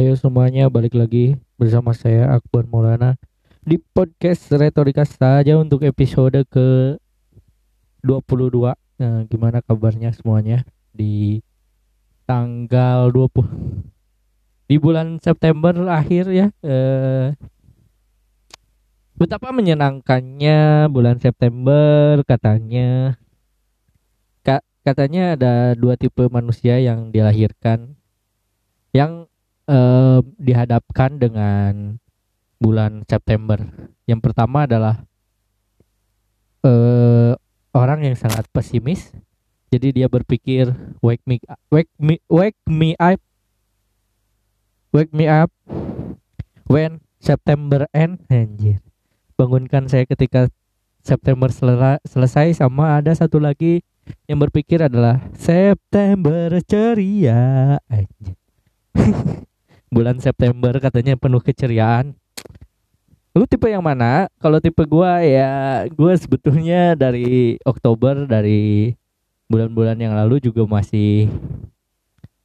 Ayo 0.00 0.16
semuanya 0.16 0.64
balik 0.72 0.96
lagi 0.96 1.36
bersama 1.60 1.92
saya 1.92 2.32
Akbar 2.32 2.64
Maulana 2.64 3.20
di 3.60 3.76
podcast 3.76 4.48
Retorika 4.48 5.04
saja 5.04 5.60
untuk 5.60 5.84
episode 5.84 6.40
ke 6.48 6.96
22. 8.00 8.72
Nah, 8.96 9.28
gimana 9.28 9.60
kabarnya 9.60 10.08
semuanya? 10.16 10.64
Di 10.96 11.44
tanggal 12.24 13.12
20 13.12 14.72
di 14.72 14.80
bulan 14.80 15.20
September 15.20 15.76
akhir 15.92 16.32
ya 16.32 16.48
eh, 16.64 17.36
betapa 19.20 19.52
menyenangkannya 19.52 20.88
bulan 20.88 21.20
September 21.20 22.24
katanya. 22.24 23.20
Ka 24.40 24.64
katanya 24.80 25.36
ada 25.36 25.76
dua 25.76 26.00
tipe 26.00 26.24
manusia 26.32 26.80
yang 26.80 27.12
dilahirkan. 27.12 28.00
Yang 28.96 29.28
eh, 29.70 30.18
dihadapkan 30.36 31.16
dengan 31.16 31.96
bulan 32.58 33.06
September. 33.06 33.62
Yang 34.04 34.20
pertama 34.26 34.66
adalah 34.66 35.06
eh, 36.66 37.32
orang 37.72 38.04
yang 38.04 38.16
sangat 38.18 38.44
pesimis. 38.50 39.14
Jadi 39.70 40.02
dia 40.02 40.10
berpikir 40.10 40.74
wake 40.98 41.22
me 41.30 41.38
wake 41.70 41.92
me 41.94 42.18
wake 42.26 42.58
me 42.66 42.98
up 42.98 43.22
wake 44.90 45.14
me 45.14 45.30
up 45.30 45.54
when 46.66 46.98
September 47.22 47.86
end 47.94 48.18
anjir. 48.26 48.82
Bangunkan 49.38 49.86
saya 49.86 50.02
ketika 50.10 50.50
September 51.00 51.48
sel 51.54 51.70
selesai 52.02 52.58
sama 52.58 52.98
ada 52.98 53.14
satu 53.14 53.38
lagi 53.38 53.86
yang 54.26 54.42
berpikir 54.42 54.82
adalah 54.82 55.22
September 55.38 56.58
ceria 56.66 57.78
anjir. 57.86 58.34
bulan 59.90 60.22
September 60.22 60.72
katanya 60.78 61.18
penuh 61.18 61.42
keceriaan. 61.42 62.14
Lu 63.34 63.46
tipe 63.46 63.66
yang 63.66 63.82
mana? 63.82 64.30
Kalau 64.38 64.62
tipe 64.62 64.82
gua 64.86 65.22
ya 65.22 65.84
gua 65.94 66.14
sebetulnya 66.14 66.94
dari 66.94 67.58
Oktober 67.66 68.26
dari 68.26 68.94
bulan-bulan 69.50 69.98
yang 69.98 70.14
lalu 70.14 70.38
juga 70.38 70.62
masih 70.66 71.26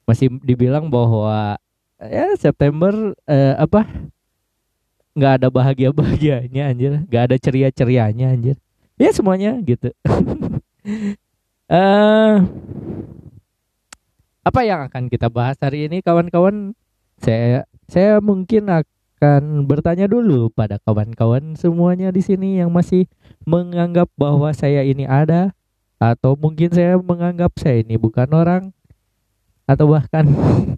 masih 0.10 0.30
dibilang 0.42 0.90
bahwa 0.90 1.58
ya 2.02 2.34
September 2.38 3.14
eh, 3.30 3.56
apa? 3.58 3.86
Nggak 5.16 5.34
ada 5.42 5.48
bahagia 5.54 5.90
bahagianya 5.94 6.74
anjir. 6.74 7.02
Nggak 7.10 7.24
ada 7.32 7.36
ceria 7.38 7.70
cerianya 7.70 8.34
anjir. 8.34 8.58
Ya 8.98 9.14
semuanya 9.14 9.58
gitu. 9.62 9.94
Eh 11.66 12.36
apa 14.46 14.62
yang 14.62 14.86
akan 14.86 15.10
kita 15.10 15.34
bahas 15.34 15.58
hari 15.58 15.90
ini 15.90 16.06
kawan-kawan 16.06 16.78
saya 17.20 17.64
saya 17.86 18.18
mungkin 18.20 18.68
akan 18.72 19.64
bertanya 19.70 20.10
dulu 20.10 20.52
pada 20.52 20.82
kawan-kawan 20.84 21.56
semuanya 21.56 22.10
di 22.12 22.22
sini 22.22 22.60
yang 22.60 22.74
masih 22.74 23.08
menganggap 23.46 24.10
bahwa 24.18 24.52
saya 24.52 24.82
ini 24.82 25.06
ada 25.06 25.54
atau 26.02 26.36
mungkin 26.36 26.74
saya 26.74 27.00
menganggap 27.00 27.56
saya 27.56 27.82
ini 27.82 27.96
bukan 27.96 28.28
orang 28.36 28.64
atau 29.66 29.90
bahkan 29.90 30.28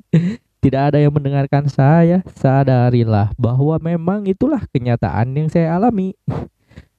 tidak 0.64 0.94
ada 0.94 0.98
yang 1.00 1.14
mendengarkan 1.14 1.70
saya 1.70 2.24
sadarilah 2.36 3.32
bahwa 3.38 3.78
memang 3.80 4.26
itulah 4.26 4.64
kenyataan 4.74 5.32
yang 5.38 5.48
saya 5.48 5.78
alami. 5.78 6.18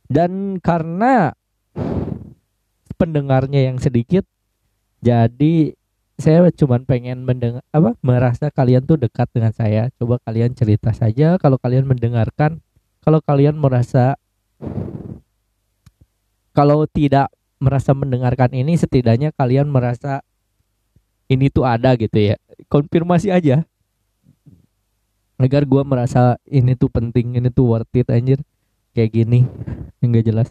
Dan 0.09 0.57
karena 0.65 1.37
pendengarnya 2.97 3.69
yang 3.69 3.77
sedikit 3.77 4.25
jadi 5.05 5.78
saya 6.19 6.51
cuma 6.51 6.83
pengen 6.83 7.23
mendengar 7.23 7.63
apa 7.71 7.95
merasa 8.03 8.51
kalian 8.51 8.83
tuh 8.83 8.99
dekat 8.99 9.31
dengan 9.31 9.55
saya. 9.55 9.87
Coba 10.03 10.19
kalian 10.27 10.51
cerita 10.51 10.91
saja 10.91 11.39
kalau 11.39 11.63
kalian 11.63 11.87
mendengarkan 11.87 12.59
kalau 13.07 13.23
kalian 13.23 13.55
merasa 13.55 14.19
kalau 16.51 16.91
tidak 16.91 17.31
merasa 17.63 17.95
mendengarkan 17.95 18.51
ini 18.51 18.75
setidaknya 18.75 19.31
kalian 19.31 19.71
merasa 19.71 20.27
ini 21.31 21.55
tuh 21.55 21.63
ada 21.63 21.95
gitu 21.95 22.19
ya. 22.19 22.35
Konfirmasi 22.67 23.31
aja. 23.31 23.63
Agar 25.39 25.63
gua 25.71 25.87
merasa 25.87 26.35
ini 26.51 26.75
tuh 26.75 26.91
penting 26.91 27.39
ini 27.39 27.47
tuh 27.47 27.79
worth 27.79 27.95
it 27.95 28.11
anjir. 28.11 28.43
Kayak 28.91 29.23
gini. 29.23 29.47
Enggak 30.03 30.27
jelas 30.27 30.51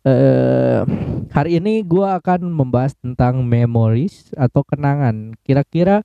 eh 0.00 0.80
hari 1.28 1.60
ini 1.60 1.84
gua 1.84 2.16
akan 2.16 2.48
membahas 2.48 2.96
tentang 2.96 3.44
memories 3.44 4.32
atau 4.36 4.64
kenangan. 4.64 5.36
Kira-kira 5.44 6.02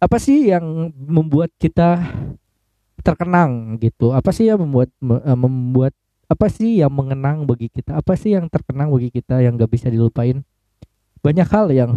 apa 0.00 0.16
sih 0.20 0.48
yang 0.52 0.92
membuat 0.96 1.52
kita 1.60 2.00
terkenang 3.04 3.76
gitu? 3.80 4.16
Apa 4.16 4.32
sih 4.32 4.48
yang 4.48 4.64
membuat 4.64 4.88
membuat 5.36 5.92
apa 6.24 6.48
sih 6.48 6.80
yang 6.80 6.92
mengenang 6.92 7.44
bagi 7.44 7.68
kita? 7.68 8.00
Apa 8.00 8.16
sih 8.16 8.32
yang 8.32 8.48
terkenang 8.48 8.88
bagi 8.88 9.12
kita 9.12 9.44
yang 9.44 9.60
gak 9.60 9.70
bisa 9.70 9.92
dilupain? 9.92 10.40
Banyak 11.20 11.48
hal 11.48 11.68
yang 11.68 11.92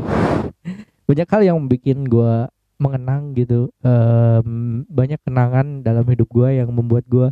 banyak 1.08 1.28
hal 1.28 1.42
yang 1.44 1.58
bikin 1.72 2.04
gue 2.08 2.52
mengenang 2.78 3.32
gitu. 3.34 3.72
Um, 3.82 4.84
banyak 4.92 5.18
kenangan 5.24 5.82
dalam 5.82 6.04
hidup 6.12 6.28
gue 6.28 6.60
yang 6.60 6.70
membuat 6.76 7.08
gue 7.08 7.28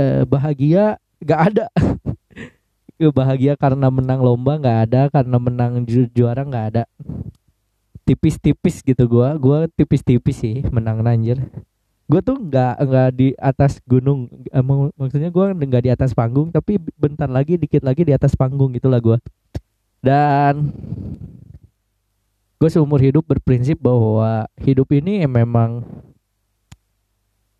uh, 0.00 0.22
bahagia. 0.24 0.96
Gak 1.20 1.40
ada 1.52 1.66
bahagia 3.12 3.54
karena 3.60 3.92
menang 3.92 4.24
lomba 4.24 4.56
nggak 4.56 4.78
ada 4.88 5.02
karena 5.12 5.36
menang 5.36 5.84
ju 5.84 6.08
juara 6.10 6.42
nggak 6.42 6.66
ada. 6.72 6.82
Tipis-tipis 8.06 8.80
gitu 8.86 9.04
gue 9.04 9.28
gue 9.36 9.58
tipis-tipis 9.76 10.36
sih 10.40 10.64
menang 10.72 11.04
anjir. 11.04 11.38
Gue 12.06 12.20
tuh 12.22 12.38
nggak 12.38 12.74
nggak 12.86 13.08
di 13.18 13.28
atas 13.36 13.82
gunung 13.84 14.30
emang 14.54 14.94
maksudnya 14.94 15.28
gue 15.28 15.46
nggak 15.52 15.84
di 15.84 15.90
atas 15.90 16.14
panggung 16.14 16.54
tapi 16.54 16.78
bentar 16.96 17.26
lagi 17.26 17.58
dikit 17.58 17.82
lagi 17.82 18.06
di 18.06 18.14
atas 18.14 18.38
panggung 18.38 18.70
itulah 18.78 19.02
gue 19.02 19.18
dan 20.06 20.70
gue 22.56 22.70
seumur 22.70 23.02
hidup 23.02 23.26
berprinsip 23.26 23.76
bahwa 23.82 24.48
hidup 24.62 24.88
ini 24.94 25.26
memang 25.28 25.84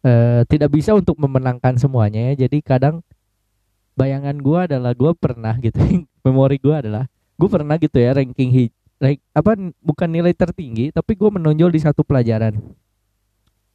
uh, 0.07 0.41
tidak 0.49 0.71
bisa 0.73 0.97
untuk 0.97 1.19
memenangkan 1.21 1.77
semuanya 1.77 2.33
ya. 2.33 2.47
Jadi 2.47 2.63
kadang 2.65 3.05
bayangan 3.97 4.37
gue 4.39 4.59
adalah 4.71 4.93
gue 4.93 5.13
pernah 5.17 5.57
gitu. 5.59 5.81
Memori 6.25 6.61
gue 6.61 6.75
adalah 6.77 7.09
gue 7.37 7.49
pernah 7.49 7.77
gitu 7.77 7.97
ya 8.01 8.17
ranking 8.17 8.53
hit 8.53 8.73
rank, 8.97 9.21
apa 9.37 9.53
bukan 9.85 10.09
nilai 10.09 10.33
tertinggi 10.33 10.89
tapi 10.93 11.17
gue 11.17 11.29
menonjol 11.29 11.71
di 11.73 11.81
satu 11.81 12.01
pelajaran. 12.05 12.57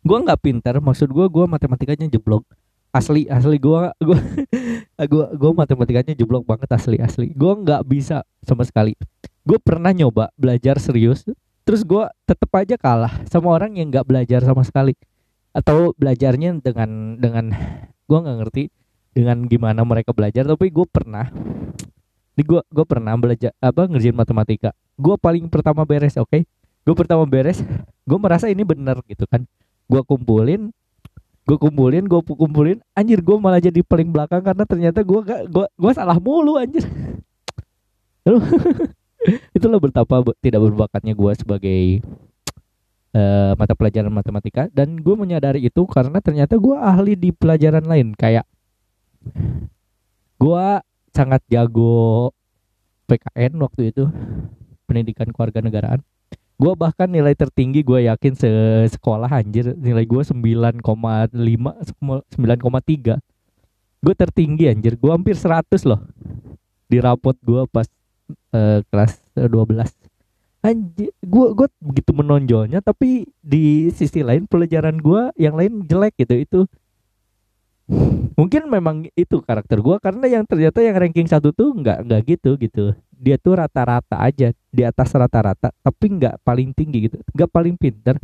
Gue 0.02 0.18
nggak 0.18 0.42
pinter 0.42 0.76
maksud 0.82 1.14
gue 1.14 1.26
gue 1.30 1.46
matematikanya 1.46 2.09
jeblok. 2.09 2.46
Asli 2.92 3.24
asli 3.30 3.56
gue 3.62 3.82
gue 4.02 4.20
gue 5.12 5.26
gue 5.38 5.52
matematikanya 5.54 6.14
jeblok 6.18 6.44
banget 6.44 6.70
asli 6.74 6.98
asli. 6.98 7.30
Gue 7.38 7.53
nggak 7.53 7.86
bisa 7.86 8.26
sama 8.42 8.66
sekali. 8.66 8.98
Gue 9.46 9.58
pernah 9.62 9.94
nyoba 9.94 10.34
belajar 10.38 10.82
serius 10.82 11.26
terus 11.62 11.86
gue 11.86 12.03
tetep 12.26 12.50
aja 12.58 12.74
kalah 12.76 13.22
sama 13.30 13.53
orang 13.53 13.78
yang 13.78 13.94
nggak 13.94 14.06
belajar 14.09 14.42
sama 14.42 14.66
sekali. 14.66 14.98
Atau 15.53 15.94
belajarnya 16.00 16.58
dengan 16.64 17.22
dengan 17.22 17.53
gue 18.09 18.18
nggak 18.18 18.38
ngerti 18.42 18.64
dengan 19.11 19.44
gimana 19.47 19.83
mereka 19.83 20.16
belajar 20.16 20.47
tapi 20.47 20.72
gue 20.72 20.88
pernah 20.88 21.27
di 22.31 22.44
gue 22.47 22.63
gue 22.72 22.85
pernah 22.88 23.13
belajar 23.19 23.51
apa 23.59 23.85
ngerjain 23.88 24.16
matematika. 24.16 24.72
Gue 24.95 25.19
paling 25.19 25.51
pertama 25.51 25.83
beres 25.83 26.16
oke? 26.16 26.31
Okay? 26.31 26.44
gue 26.81 26.95
pertama 26.97 27.29
beres 27.29 27.61
gue 28.09 28.17
merasa 28.17 28.49
ini 28.49 28.63
bener 28.66 28.97
gitu 29.05 29.27
kan. 29.27 29.44
Gue 29.85 30.01
kumpulin 30.07 30.72
gue 31.41 31.57
kumpulin 31.57 32.07
gue 32.07 32.22
kumpulin 32.23 32.79
anjir 32.95 33.19
gue 33.19 33.35
malah 33.35 33.59
jadi 33.59 33.81
paling 33.83 34.13
belakang 34.13 34.45
karena 34.45 34.63
ternyata 34.63 35.03
gue 35.03 35.19
gak 35.25 35.41
gue 35.51 35.66
gue 35.67 35.91
salah 35.91 36.17
mulu 36.17 36.57
anjir. 36.57 36.88
Itulah 39.57 39.78
betapa 39.78 40.25
tidak 40.41 40.61
berbakatnya 40.66 41.14
gue 41.14 41.31
sebagai 41.37 41.81
uh, 43.14 43.53
mata 43.59 43.73
pelajaran 43.75 44.11
matematika. 44.11 44.67
Dan 44.72 44.97
gue 44.99 45.16
menyadari 45.16 45.61
itu 45.67 45.84
karena 45.85 46.17
ternyata 46.23 46.57
gue 46.57 46.75
ahli 46.75 47.14
di 47.14 47.29
pelajaran 47.29 47.85
lain. 47.85 48.16
Kayak 48.17 48.47
gue 50.41 50.68
sangat 51.12 51.44
jago 51.52 52.32
PKN 53.06 53.59
waktu 53.62 53.91
itu 53.91 54.08
pendidikan 54.88 55.28
keluarga 55.32 55.59
negaraan. 55.59 56.02
Gue 56.62 56.78
bahkan 56.78 57.09
nilai 57.09 57.34
tertinggi 57.34 57.82
gue 57.82 58.06
yakin 58.06 58.34
se 58.38 58.50
sekolah 58.94 59.29
anjir 59.29 59.73
nilai 59.73 60.06
gue 60.06 60.22
9,5 60.22 60.82
9,3 60.82 63.18
gue 64.02 64.14
tertinggi 64.18 64.66
anjir 64.66 64.97
gue 64.97 65.12
hampir 65.14 65.38
100 65.38 65.85
loh 65.85 66.02
di 66.90 66.97
rapot 66.97 67.38
gue 67.46 67.70
pas 67.70 67.85
uh, 68.53 68.82
kelas 68.90 69.22
12 69.38 70.66
anjir 70.66 71.09
gue 71.22 71.47
gue 71.53 71.67
begitu 71.78 72.12
menonjolnya 72.14 72.82
tapi 72.82 73.29
di 73.41 73.94
sisi 73.94 74.26
lain 74.26 74.50
pelajaran 74.50 74.97
gue 74.97 75.29
yang 75.38 75.53
lain 75.53 75.85
jelek 75.85 76.17
gitu 76.17 76.35
itu 76.38 76.59
mungkin 78.40 78.72
memang 78.72 79.11
itu 79.14 79.43
karakter 79.43 79.84
gue 79.84 79.97
karena 79.99 80.26
yang 80.40 80.43
ternyata 80.47 80.79
yang 80.79 80.96
ranking 80.96 81.28
satu 81.28 81.52
tuh 81.52 81.76
nggak 81.76 82.08
nggak 82.08 82.22
gitu 82.26 82.55
gitu. 82.58 82.85
Dia 83.22 83.38
tuh 83.38 83.59
rata-rata 83.59 84.17
aja 84.17 84.49
di 84.73 84.82
atas 84.82 85.14
rata-rata 85.14 85.70
tapi 85.84 86.05
nggak 86.17 86.41
paling 86.41 86.72
tinggi 86.72 87.11
gitu. 87.11 87.17
Nggak 87.35 87.49
paling 87.52 87.76
pinter 87.76 88.16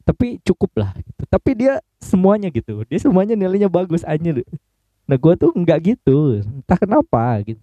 tapi 0.00 0.42
cukup 0.42 0.70
lah 0.80 0.90
gitu. 0.96 1.22
tapi 1.30 1.50
dia 1.54 1.78
semuanya 2.02 2.50
gitu 2.50 2.82
dia 2.88 2.98
semuanya 2.98 3.38
nilainya 3.38 3.70
bagus 3.70 4.02
anjir. 4.02 4.42
Nah 5.06 5.16
gue 5.18 5.34
tuh 5.38 5.54
nggak 5.54 5.78
gitu 5.94 6.40
entah 6.40 6.78
kenapa 6.78 7.42
gitu. 7.46 7.62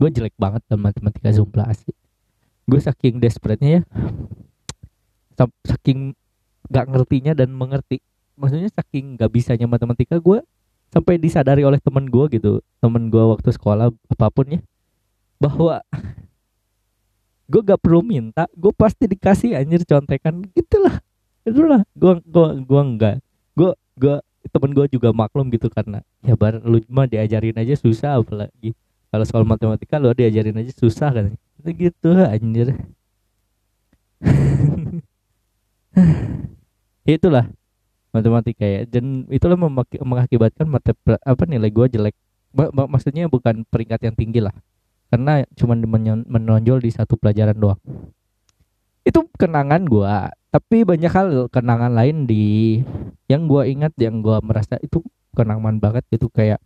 Gue 0.00 0.08
jelek 0.12 0.36
banget 0.38 0.62
dalam 0.70 0.86
matematika 0.86 1.34
sumpah 1.34 1.66
asli. 1.72 1.92
Gue 2.68 2.78
saking 2.78 3.18
desperate-nya 3.18 3.70
ya 3.80 3.82
saking 5.64 6.12
nggak 6.68 6.86
ngertinya 6.92 7.32
dan 7.32 7.48
mengerti 7.56 8.04
maksudnya 8.34 8.70
saking 8.72 9.16
nggak 9.18 9.30
bisanya 9.30 9.66
matematika 9.66 10.18
gue 10.18 10.42
sampai 10.90 11.18
disadari 11.18 11.62
oleh 11.62 11.78
temen 11.78 12.06
gue 12.10 12.24
gitu 12.34 12.52
temen 12.82 13.08
gue 13.08 13.22
waktu 13.22 13.50
sekolah 13.54 13.94
apa 13.94 14.26
pun 14.30 14.58
ya 14.58 14.60
bahwa 15.38 15.80
gue 17.50 17.60
gak 17.66 17.80
perlu 17.82 18.02
minta 18.02 18.46
gue 18.54 18.70
pasti 18.70 19.10
dikasih 19.10 19.58
anjir 19.58 19.82
contekan 19.82 20.42
gitulah 20.54 21.02
itulah 21.42 21.82
gue 21.94 22.12
gue 22.26 22.46
gue 22.62 22.80
enggak 22.80 23.16
gue 23.58 23.70
gue 23.98 24.16
temen 24.48 24.72
gue 24.72 24.86
juga 24.88 25.12
maklum 25.12 25.52
gitu 25.52 25.68
karena 25.68 26.00
ya 26.24 26.32
bar 26.32 26.58
lu 26.64 26.80
mah 26.88 27.04
diajarin 27.04 27.60
aja 27.60 27.76
susah 27.76 28.16
apalagi. 28.16 28.72
Kalau 29.10 29.24
soal 29.26 29.44
matematika 29.44 29.98
lu 29.98 30.14
diajarin 30.14 30.56
aja 30.56 30.72
susah 30.72 31.12
kan 31.12 31.36
itu 31.60 31.70
gitu 31.76 32.10
anjir. 32.16 32.72
Itulah 37.04 37.50
matematika 38.10 38.66
ya. 38.66 38.86
Dan 38.86 39.26
itulah 39.30 39.58
mengakibatkan 40.02 40.66
mata 40.66 40.94
apa 41.22 41.42
nilai 41.46 41.70
gue 41.70 41.86
jelek. 41.90 42.14
Maksudnya 42.74 43.30
bukan 43.30 43.62
peringkat 43.66 44.10
yang 44.10 44.14
tinggi 44.18 44.42
lah. 44.42 44.54
Karena 45.10 45.42
cuma 45.58 45.74
menonjol 45.74 46.78
di 46.78 46.90
satu 46.94 47.18
pelajaran 47.18 47.58
doang. 47.58 47.80
Itu 49.02 49.26
kenangan 49.34 49.82
gua. 49.90 50.30
Tapi 50.54 50.86
banyak 50.86 51.10
hal 51.10 51.28
kenangan 51.50 51.90
lain 51.90 52.30
di 52.30 52.78
yang 53.26 53.50
gua 53.50 53.66
ingat 53.66 53.90
yang 53.98 54.22
gua 54.22 54.38
merasa 54.38 54.78
itu 54.78 55.02
kenangan 55.34 55.82
banget 55.82 56.06
itu 56.14 56.26
kayak 56.30 56.62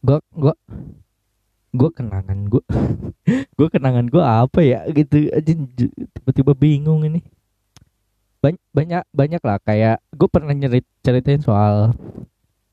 gua 0.00 0.24
gua 0.32 0.56
gua 1.76 1.90
kenangan 1.92 2.48
gua. 2.48 2.64
Gua 3.60 3.68
kenangan 3.68 4.08
gua 4.08 4.48
apa 4.48 4.64
ya 4.64 4.88
gitu. 4.88 5.28
Aja 5.30 5.52
tiba-tiba 6.16 6.56
bingung 6.56 7.04
ini 7.04 7.20
banyak 8.40 9.04
banyak 9.12 9.42
lah 9.44 9.58
kayak 9.60 10.00
gue 10.16 10.28
pernah 10.32 10.56
nyerit 10.56 10.86
ceritain 11.04 11.44
soal 11.44 11.92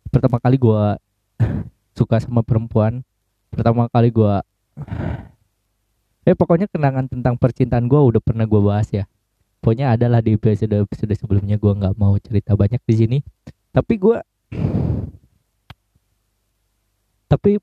pertama 0.08 0.40
kali 0.40 0.56
gue 0.56 0.84
suka 1.98 2.24
sama 2.24 2.42
perempuan. 2.42 3.04
Pertama 3.52 3.92
kali 3.92 4.12
gue 4.12 4.34
eh 6.28 6.36
pokoknya 6.36 6.68
kenangan 6.68 7.08
tentang 7.08 7.40
percintaan 7.40 7.88
gue 7.88 8.00
udah 8.00 8.22
pernah 8.24 8.48
gue 8.48 8.62
bahas 8.64 8.88
ya. 8.92 9.04
Pokoknya 9.60 9.98
adalah 9.98 10.24
di 10.24 10.38
episode 10.38 10.72
episode 10.72 11.12
sebelumnya 11.18 11.60
gue 11.60 11.72
nggak 11.74 11.96
mau 12.00 12.16
cerita 12.22 12.56
banyak 12.56 12.80
di 12.88 12.96
sini. 12.96 13.18
Tapi 13.76 13.94
gue 14.00 14.18
tapi 17.28 17.60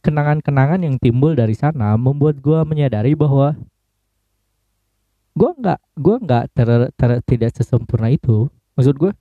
kenangan-kenangan 0.00 0.80
yang 0.80 0.96
timbul 0.96 1.36
dari 1.36 1.52
sana 1.52 2.00
membuat 2.00 2.40
gue 2.40 2.60
menyadari 2.64 3.12
bahwa 3.12 3.52
gue 5.36 5.50
nggak 5.52 5.80
gue 6.00 6.16
nggak 6.24 6.44
ter, 6.56 6.68
ter, 6.96 7.10
tidak 7.28 7.50
sesempurna 7.52 8.08
itu. 8.08 8.48
Maksud 8.74 8.96
gue 8.96 9.12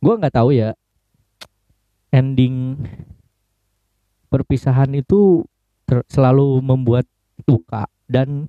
gue 0.00 0.14
nggak 0.16 0.34
tahu 0.34 0.56
ya. 0.56 0.72
Ending 2.12 2.80
perpisahan 4.32 4.88
itu 4.96 5.44
ter, 5.84 6.00
selalu 6.08 6.64
membuat 6.64 7.04
luka 7.44 7.84
dan 8.08 8.48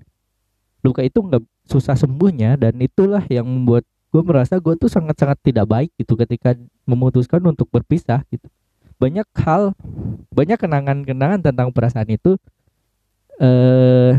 luka 0.84 1.04
itu 1.04 1.20
nggak 1.20 1.44
susah 1.68 1.96
sembuhnya 1.96 2.60
dan 2.60 2.76
itulah 2.80 3.24
yang 3.28 3.48
membuat 3.48 3.88
gue 4.12 4.22
merasa 4.24 4.60
gue 4.60 4.76
tuh 4.80 4.92
sangat-sangat 4.92 5.40
tidak 5.44 5.66
baik 5.68 5.92
gitu 6.00 6.16
ketika 6.16 6.56
memutuskan 6.88 7.44
untuk 7.44 7.68
berpisah 7.68 8.24
gitu. 8.32 8.48
Banyak 9.00 9.28
hal 9.44 9.76
banyak 10.32 10.56
kenangan-kenangan 10.56 11.44
tentang 11.44 11.76
perasaan 11.76 12.08
itu 12.08 12.40
eh 13.42 14.16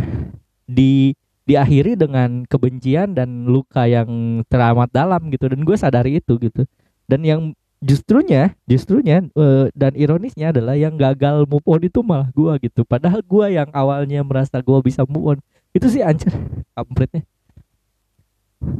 di 0.69 1.14
diakhiri 1.44 1.96
dengan 1.96 2.49
kebencian 2.49 3.12
dan 3.12 3.49
luka 3.49 3.85
yang 3.85 4.41
teramat 4.49 4.88
dalam 4.93 5.29
gitu. 5.29 5.49
Dan 5.49 5.64
gue 5.64 5.76
sadari 5.76 6.20
itu 6.20 6.37
gitu. 6.41 6.64
Dan 7.05 7.20
yang 7.25 7.41
justrunya 7.85 8.56
justrunya 8.64 9.20
uh, 9.37 9.69
dan 9.76 9.93
ironisnya 9.93 10.56
adalah 10.56 10.73
yang 10.73 10.96
gagal 10.96 11.44
move 11.44 11.64
on 11.69 11.85
itu 11.85 12.00
malah 12.00 12.32
gua 12.32 12.56
gitu. 12.56 12.81
Padahal 12.88 13.20
gua 13.20 13.52
yang 13.52 13.69
awalnya 13.76 14.25
merasa 14.25 14.56
gua 14.64 14.81
bisa 14.81 15.05
move 15.05 15.37
on. 15.37 15.38
Itu 15.76 15.93
sih 15.93 16.00
anjir 16.00 16.32
kampretnya. 16.73 17.29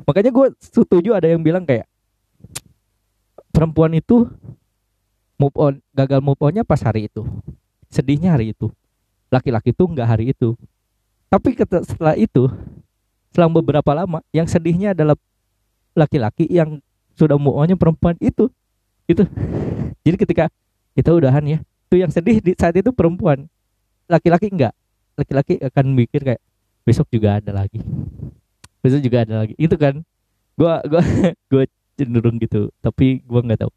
Makanya 0.09 0.33
gue 0.33 0.47
setuju 0.63 1.13
ada 1.13 1.29
yang 1.29 1.45
bilang 1.45 1.69
kayak 1.69 1.85
perempuan 3.53 3.93
itu 3.93 4.25
move 5.37 5.57
on 5.61 5.85
gagal 5.93 6.25
move 6.25 6.41
onnya 6.41 6.65
pas 6.65 6.81
hari 6.81 7.13
itu. 7.13 7.27
Sedihnya 7.93 8.33
hari 8.33 8.57
itu. 8.57 8.73
Laki-laki 9.29 9.77
tuh 9.77 9.91
nggak 9.93 10.09
hari 10.09 10.33
itu 10.33 10.57
tapi 11.29 11.59
setelah 11.59 12.15
itu 12.15 12.47
selang 13.35 13.51
beberapa 13.51 13.91
lama 13.91 14.23
yang 14.31 14.47
sedihnya 14.47 14.95
adalah 14.95 15.19
laki-laki 15.99 16.47
yang 16.47 16.79
sudah 17.19 17.35
onnya 17.35 17.75
perempuan 17.75 18.15
itu. 18.23 18.47
Itu. 19.11 19.27
Jadi 20.07 20.17
ketika 20.17 20.45
kita 20.95 21.11
udahan 21.11 21.43
ya 21.43 21.59
itu 21.91 21.97
yang 21.99 22.11
sedih 22.15 22.39
di 22.39 22.55
saat 22.55 22.75
itu 22.79 22.95
perempuan. 22.95 23.51
Laki-laki 24.07 24.51
enggak. 24.51 24.75
Laki-laki 25.19 25.59
akan 25.59 25.85
mikir 25.95 26.23
kayak 26.23 26.43
besok 26.87 27.11
juga 27.11 27.43
ada 27.43 27.51
lagi. 27.51 27.83
Besok 28.79 29.01
juga 29.03 29.27
ada 29.27 29.43
lagi. 29.43 29.55
Itu 29.59 29.75
kan. 29.75 30.03
Gua 30.55 30.79
gua 30.87 31.03
gua 31.51 31.65
cenderung 31.99 32.39
gitu. 32.39 32.71
Tapi 32.79 33.23
gua 33.27 33.43
nggak 33.43 33.67
tahu. 33.67 33.73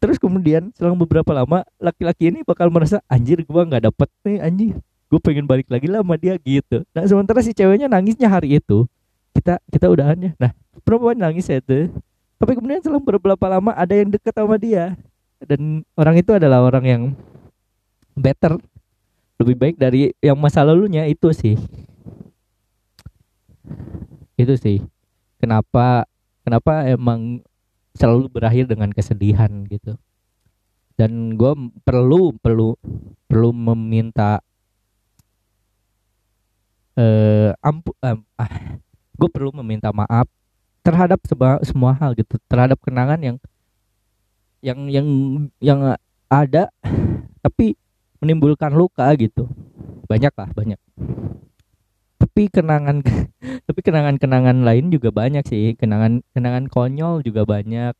Terus 0.00 0.16
kemudian 0.16 0.72
selang 0.72 0.96
beberapa 0.96 1.28
lama 1.36 1.60
laki-laki 1.76 2.32
ini 2.32 2.40
bakal 2.40 2.72
merasa 2.72 3.04
anjir 3.04 3.44
gua 3.44 3.68
nggak 3.68 3.92
dapet 3.92 4.08
nih 4.24 4.40
anjir 4.40 4.76
gue 5.10 5.18
pengen 5.18 5.44
balik 5.44 5.66
lagi 5.66 5.90
lah 5.90 6.06
sama 6.06 6.14
dia 6.14 6.38
gitu. 6.38 6.86
Nah 6.94 7.02
sementara 7.02 7.42
si 7.42 7.50
ceweknya 7.50 7.90
nangisnya 7.90 8.30
hari 8.30 8.62
itu. 8.62 8.86
Kita 9.34 9.58
kita 9.66 9.90
udahannya. 9.90 10.38
Nah 10.38 10.54
perempuan 10.86 11.18
nangis 11.18 11.50
ya 11.50 11.58
itu 11.58 11.90
tapi 12.40 12.56
kemudian 12.56 12.80
selang 12.80 13.04
beberapa 13.04 13.46
lama 13.52 13.76
ada 13.76 13.92
yang 13.92 14.08
deket 14.08 14.32
sama 14.32 14.56
dia. 14.56 14.96
Dan 15.44 15.84
orang 15.92 16.16
itu 16.24 16.32
adalah 16.32 16.64
orang 16.64 16.84
yang 16.88 17.02
better. 18.16 18.56
Lebih 19.36 19.56
baik 19.60 19.76
dari 19.76 20.16
yang 20.24 20.40
masa 20.40 20.64
lalunya 20.64 21.04
itu 21.04 21.28
sih. 21.36 21.60
Itu 24.40 24.56
sih. 24.56 24.80
Kenapa 25.36 26.08
kenapa 26.40 26.88
emang 26.88 27.44
selalu 27.92 28.32
berakhir 28.32 28.64
dengan 28.72 28.88
kesedihan 28.88 29.52
gitu. 29.68 30.00
Dan 30.96 31.36
gue 31.36 31.52
perlu 31.84 32.32
perlu 32.40 32.72
perlu 33.28 33.52
meminta 33.52 34.40
eh 37.00 37.50
ampu 37.64 37.96
eh, 38.04 38.20
ah, 38.36 38.52
gue 39.16 39.28
perlu 39.32 39.56
meminta 39.64 39.88
maaf 39.88 40.28
terhadap 40.84 41.20
semua 41.64 41.96
hal 41.96 42.12
gitu 42.12 42.36
terhadap 42.44 42.76
kenangan 42.84 43.20
yang 43.20 43.36
yang 44.60 44.80
yang 44.92 45.08
yang 45.60 45.80
ada 46.28 46.68
tapi 47.40 47.74
menimbulkan 48.20 48.70
luka 48.76 49.08
gitu. 49.16 49.48
Banyak 50.06 50.32
lah 50.36 50.50
banyak. 50.52 50.80
Tapi 52.20 52.42
kenangan 52.52 53.00
tapi 53.66 53.80
kenangan 53.80 54.20
kenangan 54.20 54.60
lain 54.62 54.92
juga 54.92 55.08
banyak 55.10 55.42
sih. 55.48 55.74
Kenangan 55.74 56.20
kenangan 56.36 56.68
konyol 56.68 57.24
juga 57.24 57.48
banyak. 57.48 57.96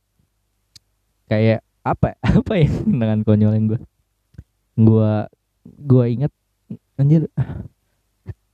Kayak 1.26 1.64
apa 1.80 2.21
apa 2.38 2.52
ya 2.61 2.69
kenangan 2.69 3.25
konyol 3.25 3.52
yang 3.57 3.66
gue 3.73 3.80
gue 4.80 5.12
gue 5.64 6.04
inget 6.09 6.33
anjir 7.00 7.25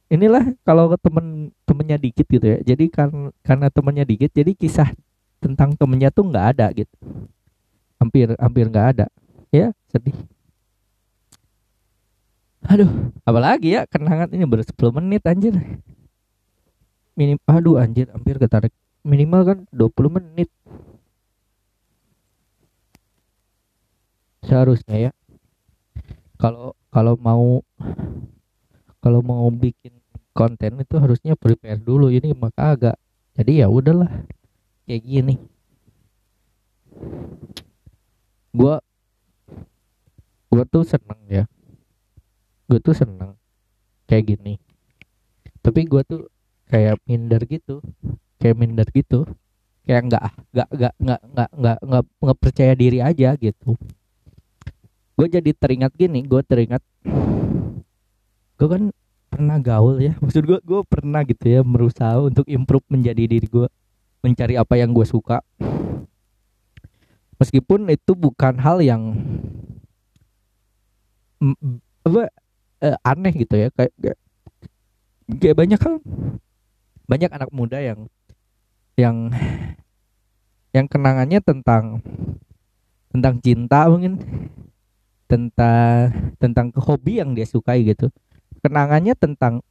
inilah 0.07 0.55
kalau 0.63 0.95
temen 0.99 1.51
temennya 1.67 1.99
dikit 1.99 2.27
gitu 2.27 2.47
ya. 2.47 2.59
Jadi 2.63 2.85
kan 2.91 3.31
karena 3.43 3.67
temennya 3.71 4.05
dikit 4.07 4.31
jadi 4.31 4.53
kisah 4.55 4.91
tentang 5.43 5.75
temennya 5.75 6.11
tuh 6.15 6.27
nggak 6.31 6.47
ada 6.57 6.67
gitu. 6.75 6.95
Hampir 7.99 8.35
hampir 8.39 8.65
nggak 8.71 8.87
ada. 8.97 9.07
Ya 9.51 9.75
sedih. 9.91 10.15
Aduh 12.67 12.91
apalagi 13.23 13.79
ya 13.79 13.87
kenangan 13.87 14.31
ini 14.35 14.43
baru 14.47 14.63
10 14.67 14.97
menit 14.99 15.23
anjir. 15.27 15.55
Minim 17.17 17.39
aduh 17.47 17.79
anjir 17.81 18.11
hampir 18.13 18.37
ketarik. 18.37 18.75
Minimal 19.07 19.43
kan 19.47 19.59
20 19.71 20.19
menit. 20.19 20.51
Seharusnya 24.47 25.11
ya. 25.11 25.13
Kalau 26.37 26.77
kalau 26.93 27.15
mau 27.17 27.65
kalau 29.01 29.21
mau 29.25 29.49
bikin 29.49 29.96
konten 30.37 30.77
itu 30.85 31.01
harusnya 31.01 31.33
prepare 31.33 31.81
dulu. 31.81 32.13
Ini 32.13 32.37
maka 32.37 32.77
agak 32.77 32.97
jadi 33.33 33.65
ya 33.65 33.67
udahlah 33.73 34.13
kayak 34.85 35.03
gini. 35.03 35.35
Gua 38.53 38.85
gua 40.53 40.65
tuh 40.69 40.85
seneng 40.85 41.21
ya. 41.33 41.45
Gua 42.69 42.79
tuh 42.85 42.93
seneng 42.93 43.33
kayak 44.05 44.37
gini. 44.37 44.61
Tapi 45.65 45.89
gua 45.89 46.05
tuh 46.05 46.29
kayak 46.69 47.01
minder 47.09 47.41
gitu 47.49 47.81
kayak 48.37 48.57
minder 48.61 48.87
gitu. 48.93 49.25
Kayak 49.89 50.13
nggak 50.13 50.23
nggak 50.53 50.69
nggak 50.77 50.93
nggak 51.01 51.21
nggak 51.33 51.51
nggak 51.57 51.79
nggak 51.81 52.05
nggak 52.21 52.39
percaya 52.39 52.73
diri 52.77 52.99
aja 53.01 53.33
gitu. 53.41 53.73
Gue 55.17 55.33
jadi 55.33 55.57
teringat 55.57 55.97
gini 55.97 56.21
gue 56.29 56.45
teringat 56.45 56.85
gue 58.57 58.69
kan 58.69 58.93
pernah 59.37 59.61
gaul 59.61 60.01
ya? 60.01 60.17
Maksud 60.25 60.43
gue 60.49 60.59
gue 60.65 60.81
pernah 60.89 61.21
gitu 61.29 61.45
ya 61.45 61.61
berusaha 61.61 62.17
untuk 62.25 62.49
improve 62.49 62.89
menjadi 62.89 63.29
diri 63.29 63.45
gue 63.45 63.69
mencari 64.25 64.57
apa 64.57 64.81
yang 64.81 64.97
gue 64.97 65.05
suka. 65.05 65.45
Meskipun 67.37 67.85
itu 67.93 68.17
bukan 68.17 68.57
hal 68.57 68.81
yang 68.81 69.13
apa 72.01 72.33
uh, 72.81 72.97
aneh 73.05 73.35
gitu 73.37 73.61
ya 73.61 73.69
kayak, 73.77 73.93
kayak 74.01 74.19
kayak 75.37 75.57
banyak 75.61 75.77
kan 75.77 76.01
banyak 77.05 77.29
anak 77.29 77.51
muda 77.53 77.77
yang 77.77 78.09
yang 78.97 79.29
yang 80.73 80.89
kenangannya 80.89 81.45
tentang 81.45 82.01
tentang 83.13 83.35
cinta 83.45 83.85
mungkin 83.93 84.17
tentang 85.29 86.33
tentang 86.41 86.73
hobi 86.81 87.21
yang 87.21 87.37
dia 87.37 87.45
sukai 87.45 87.85
gitu 87.85 88.09
kenangannya 88.67 89.15
tentang 89.15 89.63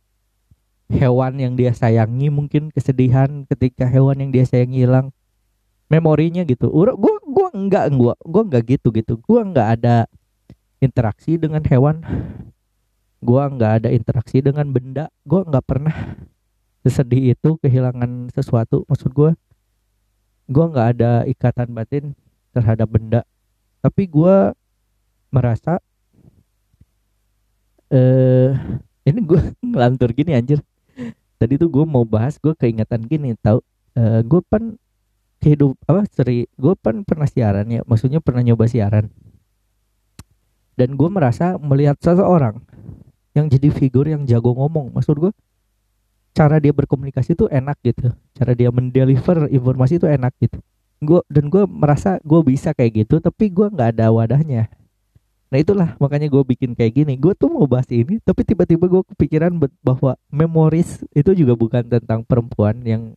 hewan 0.87 1.35
yang 1.41 1.53
dia 1.59 1.75
sayangi 1.75 2.31
mungkin 2.31 2.71
kesedihan 2.71 3.43
ketika 3.49 3.83
hewan 3.89 4.21
yang 4.21 4.31
dia 4.31 4.47
sayangi 4.47 4.85
hilang 4.87 5.11
memorinya 5.89 6.41
gitu. 6.45 6.69
Gue 6.71 7.15
gua 7.25 7.49
enggak 7.53 7.91
gua 7.93 8.13
gua 8.23 8.41
enggak 8.45 8.63
gitu 8.77 8.89
gitu. 8.95 9.19
Gua 9.21 9.45
enggak 9.45 9.81
ada 9.81 10.09
interaksi 10.81 11.37
dengan 11.37 11.61
hewan. 11.65 12.01
Gua 13.21 13.49
enggak 13.49 13.83
ada 13.83 13.89
interaksi 13.89 14.41
dengan 14.41 14.69
benda. 14.69 15.09
Gua 15.25 15.45
enggak 15.45 15.65
pernah 15.65 15.95
sesedih 16.85 17.33
itu 17.33 17.57
kehilangan 17.61 18.29
sesuatu 18.33 18.85
maksud 18.89 19.11
gua. 19.13 19.31
Gua 20.45 20.65
enggak 20.69 20.87
ada 20.97 21.11
ikatan 21.25 21.73
batin 21.73 22.05
terhadap 22.53 22.89
benda. 22.89 23.21
Tapi 23.81 24.05
gua 24.09 24.53
merasa 25.33 25.81
eh 27.95 28.51
ini 29.07 29.19
gue 29.23 29.39
ngelantur 29.71 30.11
gini 30.11 30.35
anjir. 30.35 30.59
Tadi 31.39 31.59
tuh 31.59 31.69
gue 31.71 31.85
mau 31.87 32.03
bahas 32.03 32.35
gue 32.41 32.51
keingatan 32.57 33.05
gini 33.07 33.37
tau. 33.39 33.63
Uh, 33.95 34.19
gue 34.27 34.43
pan 34.43 34.75
hidup 35.39 35.77
apa 35.87 36.03
seri 36.09 36.49
gue 36.57 36.73
pan 36.75 37.05
pernah 37.05 37.29
siaran 37.29 37.69
ya 37.69 37.85
maksudnya 37.87 38.19
pernah 38.19 38.43
nyoba 38.43 38.67
siaran. 38.67 39.07
Dan 40.75 40.99
gue 40.99 41.07
merasa 41.07 41.55
melihat 41.55 41.95
seseorang 42.03 42.59
yang 43.31 43.47
jadi 43.47 43.71
figur 43.71 44.07
yang 44.11 44.27
jago 44.27 44.51
ngomong 44.51 44.91
maksud 44.91 45.15
gue 45.15 45.31
cara 46.35 46.59
dia 46.59 46.75
berkomunikasi 46.75 47.39
tuh 47.39 47.47
enak 47.47 47.79
gitu. 47.79 48.11
Cara 48.35 48.51
dia 48.51 48.67
mendeliver 48.75 49.47
informasi 49.47 50.03
itu 50.03 50.07
enak 50.11 50.35
gitu. 50.43 50.59
Gue 50.99 51.23
dan 51.31 51.47
gue 51.47 51.63
merasa 51.63 52.19
gue 52.23 52.39
bisa 52.43 52.75
kayak 52.75 53.07
gitu 53.07 53.23
tapi 53.23 53.47
gue 53.47 53.71
nggak 53.71 53.95
ada 53.95 54.11
wadahnya 54.11 54.67
Nah 55.49 55.57
itulah 55.61 55.93
makanya 56.01 56.27
gue 56.27 56.43
bikin 56.43 56.73
kayak 56.73 56.93
gini. 56.97 57.13
Gue 57.15 57.37
tuh 57.37 57.53
mau 57.53 57.69
bahas 57.69 57.85
ini, 57.93 58.17
tapi 58.21 58.41
tiba-tiba 58.41 58.89
gue 58.89 59.03
kepikiran 59.13 59.53
bahwa 59.85 60.17
memoris 60.33 61.05
itu 61.13 61.31
juga 61.37 61.53
bukan 61.53 61.85
tentang 61.85 62.25
perempuan 62.25 62.81
yang 62.81 63.13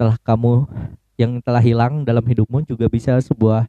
telah 0.00 0.16
kamu 0.24 0.64
yang 1.20 1.44
telah 1.44 1.60
hilang 1.60 2.08
dalam 2.08 2.24
hidupmu 2.24 2.64
juga 2.64 2.88
bisa 2.88 3.20
sebuah 3.20 3.68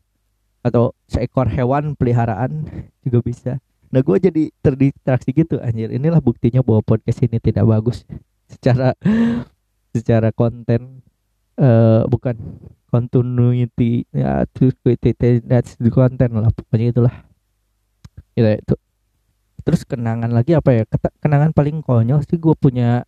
atau 0.63 0.95
seekor 1.11 1.51
hewan 1.51 1.97
peliharaan 1.99 2.63
juga 3.03 3.19
bisa. 3.19 3.51
Nah 3.91 3.99
gue 3.99 4.17
jadi 4.23 4.43
terdistraksi 4.63 5.35
gitu 5.35 5.59
anjir. 5.59 5.91
Inilah 5.91 6.23
buktinya 6.23 6.63
bahwa 6.63 6.79
podcast 6.79 7.19
ini 7.27 7.43
tidak 7.43 7.67
bagus 7.67 8.07
secara 8.47 8.95
secara 9.91 10.31
konten 10.31 11.03
uh, 11.59 12.07
bukan 12.07 12.35
continuity 12.91 14.07
ya 14.11 14.43
that's 15.47 15.79
the 15.79 15.91
content 15.91 16.31
lah 16.35 16.51
pokoknya 16.51 16.91
itulah 16.91 17.15
gitu 18.35 18.47
ya. 18.47 18.57
Itu 18.59 18.75
terus 19.61 19.81
kenangan 19.85 20.31
lagi 20.33 20.57
apa 20.57 20.69
ya? 20.73 20.83
Kenangan 21.21 21.53
paling 21.53 21.85
konyol 21.85 22.25
sih 22.25 22.37
gue 22.37 22.55
punya 22.57 23.05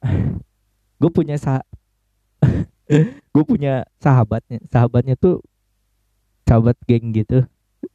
gue 1.01 1.11
punya 1.11 1.35
sah 1.39 1.63
gue 3.33 3.43
punya 3.45 3.87
sahabatnya. 3.97 4.59
Sahabatnya 4.69 5.15
tuh 5.17 5.41
sahabat 6.47 6.77
geng 6.85 7.15
gitu. 7.15 7.47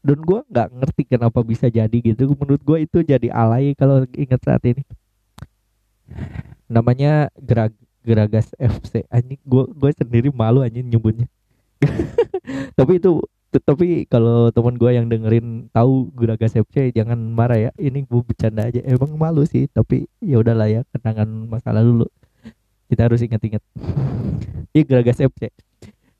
Dan 0.04 0.18
gue 0.20 0.40
nggak 0.48 0.68
ngerti 0.74 1.02
kenapa 1.08 1.40
bisa 1.44 1.68
jadi 1.68 1.98
gitu. 2.00 2.32
Menurut 2.36 2.62
gue 2.64 2.78
itu 2.84 2.98
jadi 3.04 3.28
alay 3.32 3.72
kalau 3.76 4.04
ingat 4.16 4.40
saat 4.44 4.62
ini. 4.64 4.82
Namanya 6.68 7.28
Gerag 7.36 7.72
Geragas 8.08 8.56
FC 8.56 9.04
anjing 9.12 9.36
gue 9.44 9.64
gue 9.68 9.90
sendiri 9.92 10.28
malu 10.32 10.64
anjing 10.64 10.88
nyebutnya. 10.88 11.28
Tapi 12.78 12.96
itu 12.96 13.20
tapi 13.48 14.04
kalau 14.04 14.52
teman 14.52 14.76
gue 14.76 14.90
yang 14.92 15.08
dengerin 15.08 15.72
tahu 15.72 16.12
Guragas 16.12 16.52
FC 16.52 16.92
jangan 16.92 17.16
marah 17.16 17.56
ya. 17.56 17.70
Ini 17.80 18.04
gue 18.04 18.20
bercanda 18.20 18.68
aja. 18.68 18.84
Emang 18.84 19.16
malu 19.16 19.48
sih 19.48 19.64
tapi 19.72 20.04
ya 20.20 20.40
udahlah 20.40 20.68
ya 20.68 20.84
kenangan 20.92 21.28
masalah 21.48 21.80
dulu 21.80 22.04
kita 22.92 23.08
harus 23.08 23.20
ingat-ingat. 23.24 23.62
Iya 24.76 24.84
Guragas 24.84 25.16
FC 25.16 25.48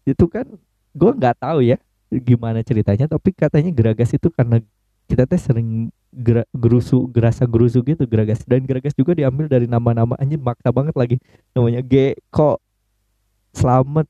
itu 0.08 0.24
kan 0.24 0.48
gue 0.96 1.10
nggak 1.12 1.36
tahu 1.36 1.60
ya 1.60 1.76
gimana 2.08 2.64
ceritanya 2.64 3.04
tapi 3.04 3.36
katanya 3.36 3.68
Geragas 3.68 4.16
itu 4.16 4.32
karena 4.32 4.64
kita 5.08 5.28
teh 5.28 5.40
sering 5.40 5.92
gera, 6.12 6.44
gerusu 6.56 7.04
gerasa 7.12 7.44
gerusu 7.44 7.84
gitu 7.84 8.08
Geragas 8.08 8.40
dan 8.48 8.64
Geragas 8.64 8.96
juga 8.96 9.12
diambil 9.12 9.48
dari 9.48 9.68
nama-nama 9.68 10.16
anjir 10.16 10.40
maksa 10.40 10.72
banget 10.72 10.96
lagi. 10.96 11.16
Namanya 11.52 11.84
G 11.84 12.16
kok 12.32 12.60
Selamat 13.52 14.08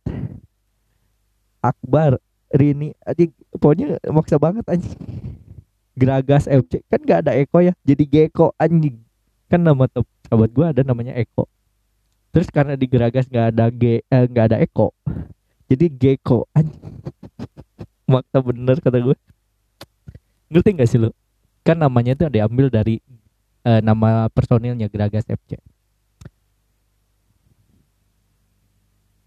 Akbar 1.58 2.22
Rini 2.48 2.96
aja 3.04 3.28
pokoknya 3.56 4.00
maksa 4.08 4.40
banget 4.40 4.64
anjing. 4.68 4.96
Geragas 5.98 6.46
FC 6.46 6.80
kan 6.86 7.00
gak 7.02 7.26
ada 7.26 7.34
Eko 7.34 7.58
ya 7.60 7.74
jadi 7.82 8.04
Geko 8.06 8.54
anjing. 8.56 9.02
Kan 9.50 9.64
nama 9.64 9.88
sahabat 10.28 10.50
gue 10.52 10.66
ada 10.66 10.82
namanya 10.86 11.12
Eko. 11.18 11.48
Terus 12.32 12.48
karena 12.52 12.78
di 12.78 12.86
Geragas 12.86 13.26
gak 13.28 13.56
ada 13.56 13.68
G 13.72 14.00
eh, 14.00 14.24
ada 14.32 14.56
Eko 14.62 14.94
jadi 15.68 15.86
Geko 15.92 16.48
anjing. 16.56 17.02
Maksa 18.12 18.40
bener 18.40 18.80
kata 18.80 19.04
gue 19.04 19.16
ngerti 20.48 20.70
gak 20.80 20.88
sih 20.88 20.98
lo 21.00 21.12
kan 21.62 21.76
namanya 21.76 22.16
itu 22.16 22.24
diambil 22.32 22.72
dari 22.72 23.04
uh, 23.68 23.80
nama 23.84 24.32
personilnya 24.32 24.88
Geragas 24.88 25.28
FC 25.28 25.60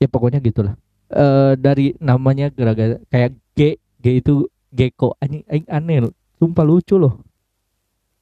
ya 0.02 0.08
pokoknya 0.10 0.42
gitulah 0.42 0.74
uh, 1.12 1.54
dari 1.60 1.94
namanya 2.00 2.50
gara-gara 2.52 2.98
kayak 3.12 3.36
G 3.54 3.78
G 4.02 4.06
itu 4.24 4.48
Geko 4.72 5.20
anjing 5.20 5.44
anjing 5.52 5.68
aneh 5.68 5.98
loh. 6.08 6.14
Sumpah 6.40 6.64
lucu 6.64 6.96
loh. 6.96 7.20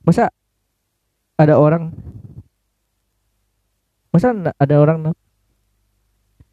Masa 0.03 0.34
ada 1.38 1.55
orang 1.55 1.93
Masa 4.10 4.34
ada 4.34 4.75
orang 4.81 5.13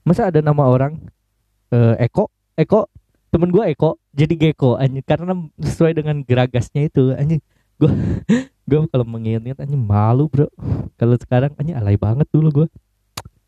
Masa 0.05 0.29
ada 0.29 0.39
nama 0.45 0.69
orang 0.69 1.01
uh, 1.73 1.97
Eko? 1.99 2.29
Eko? 2.55 2.87
Temen 3.33 3.51
gue 3.51 3.65
Eko 3.73 3.97
jadi 4.13 4.37
Geko 4.37 4.77
anjing. 4.77 5.03
Karena 5.03 5.33
sesuai 5.59 5.97
dengan 5.97 6.21
geragasnya 6.23 6.87
itu 6.87 7.17
anjing. 7.17 7.41
Gue 7.81 7.91
gue 8.69 8.79
kalau 8.93 9.07
mengingat 9.09 9.57
anjing 9.57 9.81
malu 9.81 10.29
bro. 10.29 10.47
Kalau 11.01 11.17
sekarang 11.17 11.57
anjing 11.57 11.75
alay 11.75 11.97
banget 11.97 12.29
dulu 12.29 12.63
gue 12.63 12.69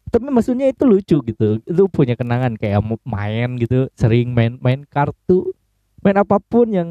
tapi 0.09 0.27
maksudnya 0.33 0.69
itu 0.69 0.85
lucu 0.89 1.17
gitu. 1.25 1.61
Itu 1.63 1.85
punya 1.93 2.17
kenangan 2.17 2.57
kayak 2.57 2.81
main 3.05 3.61
gitu 3.61 3.89
sering 3.95 4.33
main 4.33 4.57
main 4.61 4.85
kartu 4.89 5.53
main 6.01 6.17
apa 6.17 6.41
pun 6.41 6.67
yang 6.73 6.89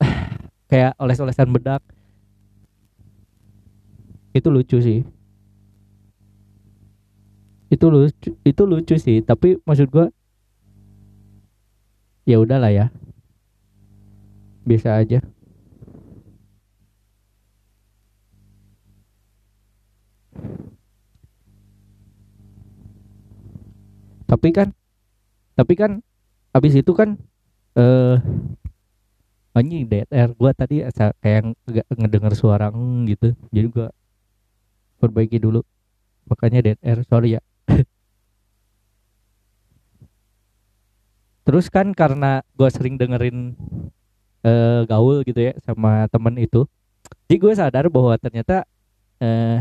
kayak 0.70 0.96
oles-olesan 0.96 1.52
bedak. 1.52 1.84
Itu 4.34 4.50
lucu 4.50 4.80
sih. 4.82 5.00
Itu 7.70 7.86
lucu 7.92 8.34
itu 8.42 8.62
lucu 8.64 8.94
sih. 8.98 9.20
Tapi 9.22 9.60
maksud 9.62 9.88
gua 9.92 10.08
ya 12.24 12.40
udahlah 12.40 12.72
ya. 12.72 12.86
Biasa 14.64 14.96
aja 14.96 15.20
tapi 24.26 24.48
kan 24.50 24.68
tapi 25.54 25.74
kan 25.78 26.02
habis 26.50 26.74
itu 26.74 26.92
kan 26.94 27.18
eh 27.74 27.82
uh, 27.82 28.16
anjing 29.54 29.86
DTR 29.86 30.34
gua 30.34 30.50
tadi 30.50 30.82
kayak 31.22 31.54
nggak 31.66 31.86
ngedenger 31.94 32.34
suara 32.34 32.70
gitu. 33.06 33.34
Jadi 33.54 33.66
gua 33.70 33.88
perbaiki 34.98 35.38
dulu. 35.38 35.62
Makanya 36.26 36.64
DTR 36.64 37.02
sorry 37.06 37.38
ya. 37.38 37.42
Terus 41.46 41.68
kan 41.68 41.92
karena 41.92 42.40
gua 42.56 42.68
sering 42.72 42.96
dengerin 42.98 43.54
uh, 44.44 44.80
gaul 44.88 45.22
gitu 45.26 45.40
ya 45.40 45.52
sama 45.62 46.08
temen 46.08 46.38
itu 46.40 46.66
jadi 47.24 47.36
gue 47.40 47.52
sadar 47.56 47.84
bahwa 47.88 48.14
ternyata 48.20 48.68
uh, 49.20 49.58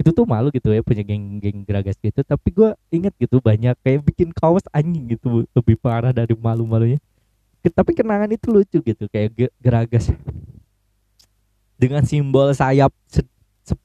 itu 0.00 0.16
tuh 0.16 0.24
malu 0.24 0.48
gitu 0.48 0.72
ya 0.72 0.80
punya 0.80 1.04
geng-geng 1.04 1.60
geragas 1.68 2.00
gitu. 2.00 2.24
Tapi 2.24 2.48
gue 2.48 2.72
inget 2.88 3.12
gitu 3.20 3.36
banyak 3.36 3.76
kayak 3.84 4.00
bikin 4.08 4.32
kaos 4.32 4.64
anjing 4.72 5.12
gitu 5.12 5.44
lebih 5.52 5.76
parah 5.76 6.08
dari 6.08 6.32
malu-malunya. 6.32 6.96
Tapi 7.60 7.92
kenangan 7.92 8.32
itu 8.32 8.48
lucu 8.48 8.80
gitu 8.80 9.04
kayak 9.12 9.52
geragas 9.60 10.08
dengan 11.76 12.00
simbol 12.08 12.48
sayap 12.56 12.88
se, 13.04 13.20
se, 13.60 13.76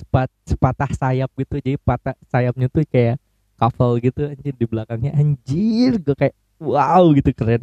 sepat, 0.00 0.32
sepatah 0.48 0.90
sayap 0.96 1.28
gitu. 1.36 1.60
Jadi 1.60 1.76
patah 1.76 2.16
sayapnya 2.32 2.72
tuh 2.72 2.88
kayak 2.88 3.20
couple 3.60 4.00
gitu 4.00 4.32
anjir 4.32 4.56
di 4.56 4.64
belakangnya. 4.64 5.12
Anjir 5.12 6.00
gue 6.00 6.16
kayak 6.16 6.32
wow 6.56 7.04
gitu 7.12 7.36
keren. 7.36 7.60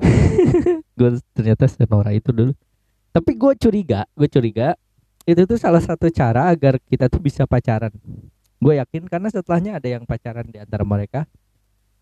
Gue 0.96 1.16
ternyata 1.36 1.68
senora 1.68 2.12
itu 2.12 2.32
dulu. 2.32 2.52
Tapi 3.10 3.30
gue 3.36 3.52
curiga 3.58 4.06
gue 4.16 4.28
curiga 4.30 4.78
itu 5.30 5.46
tuh 5.46 5.58
salah 5.60 5.78
satu 5.78 6.10
cara 6.10 6.50
agar 6.50 6.82
kita 6.90 7.06
tuh 7.06 7.22
bisa 7.22 7.46
pacaran. 7.46 7.94
Gue 8.58 8.76
yakin 8.76 9.06
karena 9.06 9.30
setelahnya 9.30 9.78
ada 9.78 9.88
yang 9.88 10.04
pacaran 10.04 10.44
di 10.50 10.58
antara 10.58 10.82
mereka. 10.82 11.24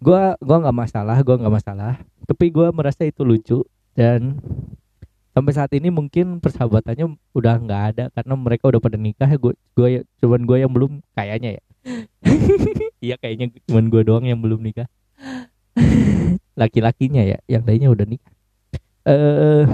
Gue 0.00 0.35
gua 0.40 0.56
nggak 0.62 0.76
masalah 0.76 1.16
gue 1.20 1.37
nggak 1.37 1.54
masalah. 1.54 2.00
Tapi 2.25 2.44
gue 2.49 2.66
merasa 2.73 3.04
itu 3.04 3.23
lucu 3.23 3.62
dan 3.92 4.40
sampai 5.37 5.52
saat 5.54 5.70
ini 5.76 5.92
mungkin 5.92 6.40
persahabatannya 6.42 7.14
udah 7.37 7.54
nggak 7.62 7.82
ada 7.94 8.04
karena 8.16 8.35
mereka 8.35 8.64
udah 8.73 8.80
pada 8.80 8.97
nikah. 8.97 9.30
Gue 9.37 9.52
gue 9.76 10.02
cuman 10.25 10.40
gue 10.49 10.56
yang 10.64 10.73
belum 10.73 11.04
kayaknya 11.12 11.61
ya. 11.61 11.62
Iya 12.99 13.14
kayaknya 13.14 13.54
cuman 13.70 13.94
gue 13.94 14.02
doang 14.02 14.26
yang 14.26 14.42
belum 14.42 14.58
nikah. 14.58 14.90
Laki-lakinya 16.58 17.23
ya 17.23 17.38
yang 17.47 17.62
lainnya 17.62 17.94
udah 17.94 18.06
nikah. 18.08 18.35
Eh 19.06 19.64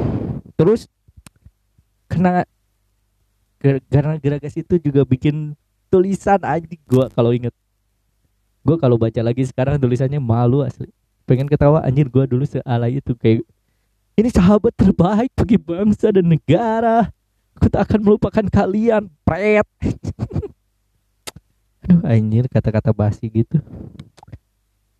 terus 0.60 0.92
kena 2.04 2.44
karena 3.64 4.20
Geragas 4.20 4.54
itu 4.60 4.76
juga 4.76 5.08
bikin 5.08 5.56
tulisan 5.88 6.40
aja 6.44 6.68
gue 6.68 7.06
kalau 7.16 7.32
inget 7.32 7.54
gue 8.64 8.76
kalau 8.80 8.96
baca 8.96 9.20
lagi 9.20 9.44
sekarang 9.44 9.76
tulisannya 9.76 10.20
malu 10.20 10.64
asli. 10.64 10.88
Pengen 11.24 11.48
ketawa 11.48 11.84
anjir 11.84 12.08
gue 12.08 12.24
dulu 12.24 12.44
sealai 12.44 13.00
itu 13.00 13.12
kayak 13.16 13.44
ini 14.16 14.28
sahabat 14.32 14.72
terbaik 14.76 15.32
bagi 15.36 15.56
bangsa 15.60 16.12
dan 16.12 16.28
negara. 16.28 17.08
Aku 17.60 17.68
tak 17.68 17.88
akan 17.88 18.00
melupakan 18.04 18.44
kalian. 18.48 19.08
Pret. 19.24 19.68
Aduh 21.84 22.00
anjir 22.08 22.48
kata-kata 22.48 22.96
basi 22.96 23.28
gitu. 23.28 23.60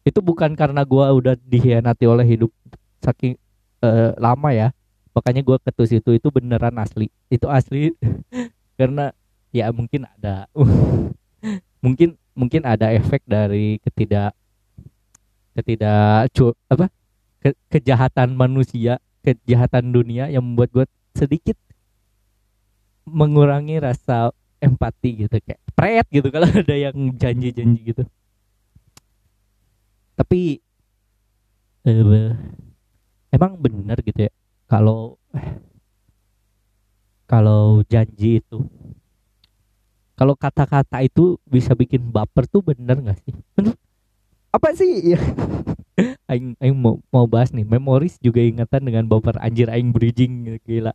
Itu 0.05 0.21
bukan 0.21 0.53
karena 0.53 0.85
gue 0.85 1.05
udah 1.05 1.35
dihianati 1.41 2.05
oleh 2.05 2.25
hidup 2.29 2.53
saking 3.01 3.41
uh, 3.81 4.13
lama 4.21 4.53
ya 4.53 4.69
makanya 5.15 5.41
gue 5.47 5.57
ketus 5.63 5.91
itu 5.95 6.11
itu 6.19 6.29
beneran 6.29 6.75
asli. 6.77 7.09
Itu 7.31 7.47
asli. 7.49 7.95
Karena 8.79 9.15
ya 9.55 9.71
mungkin 9.71 10.11
ada. 10.19 10.51
Mungkin 11.85 12.17
mungkin 12.33 12.65
ada 12.65 12.89
efek 12.97 13.29
dari 13.29 13.77
ketidak 13.85 14.33
ketidak 15.53 16.33
apa? 16.73 16.89
Ke, 17.45 17.53
kejahatan 17.69 18.33
manusia 18.33 18.97
kejahatan 19.25 19.89
dunia 19.89 20.29
yang 20.29 20.45
membuat 20.45 20.73
gue 20.73 20.87
sedikit 21.17 21.57
mengurangi 23.09 23.81
rasa 23.81 24.33
empati 24.61 25.25
gitu 25.29 25.37
kayak 25.41 25.61
pret! 25.73 26.07
gitu 26.13 26.29
kalau 26.29 26.49
ada 26.61 26.77
yang 26.77 26.97
janji-janji 27.17 27.81
gitu. 27.93 28.05
Tapi 30.15 30.61
uh, 31.89 32.33
emang 33.33 33.59
bener 33.59 33.99
gitu 34.05 34.29
ya 34.29 34.33
kalau 34.75 35.15
kalau 37.31 37.87
janji 37.87 38.43
itu 38.43 38.59
kalau 40.19 40.35
kata-kata 40.35 40.99
itu 41.07 41.39
bisa 41.47 41.79
bikin 41.79 42.11
baper 42.11 42.47
tuh 42.47 42.63
bener 42.63 42.99
gak 43.03 43.19
sih? 43.23 43.35
Bener. 43.55 43.75
Apa 44.51 44.75
sih? 44.75 45.15
Ya 45.15 45.19
aing 46.31 46.59
aing 46.59 46.75
mau 46.75 46.99
mau 47.15 47.27
bahas 47.31 47.55
nih 47.55 47.63
memoris 47.63 48.19
juga 48.19 48.43
ingatan 48.43 48.83
dengan 48.83 49.07
baper 49.07 49.39
anjir 49.39 49.71
aing 49.71 49.95
bridging 49.95 50.59
gila. 50.67 50.91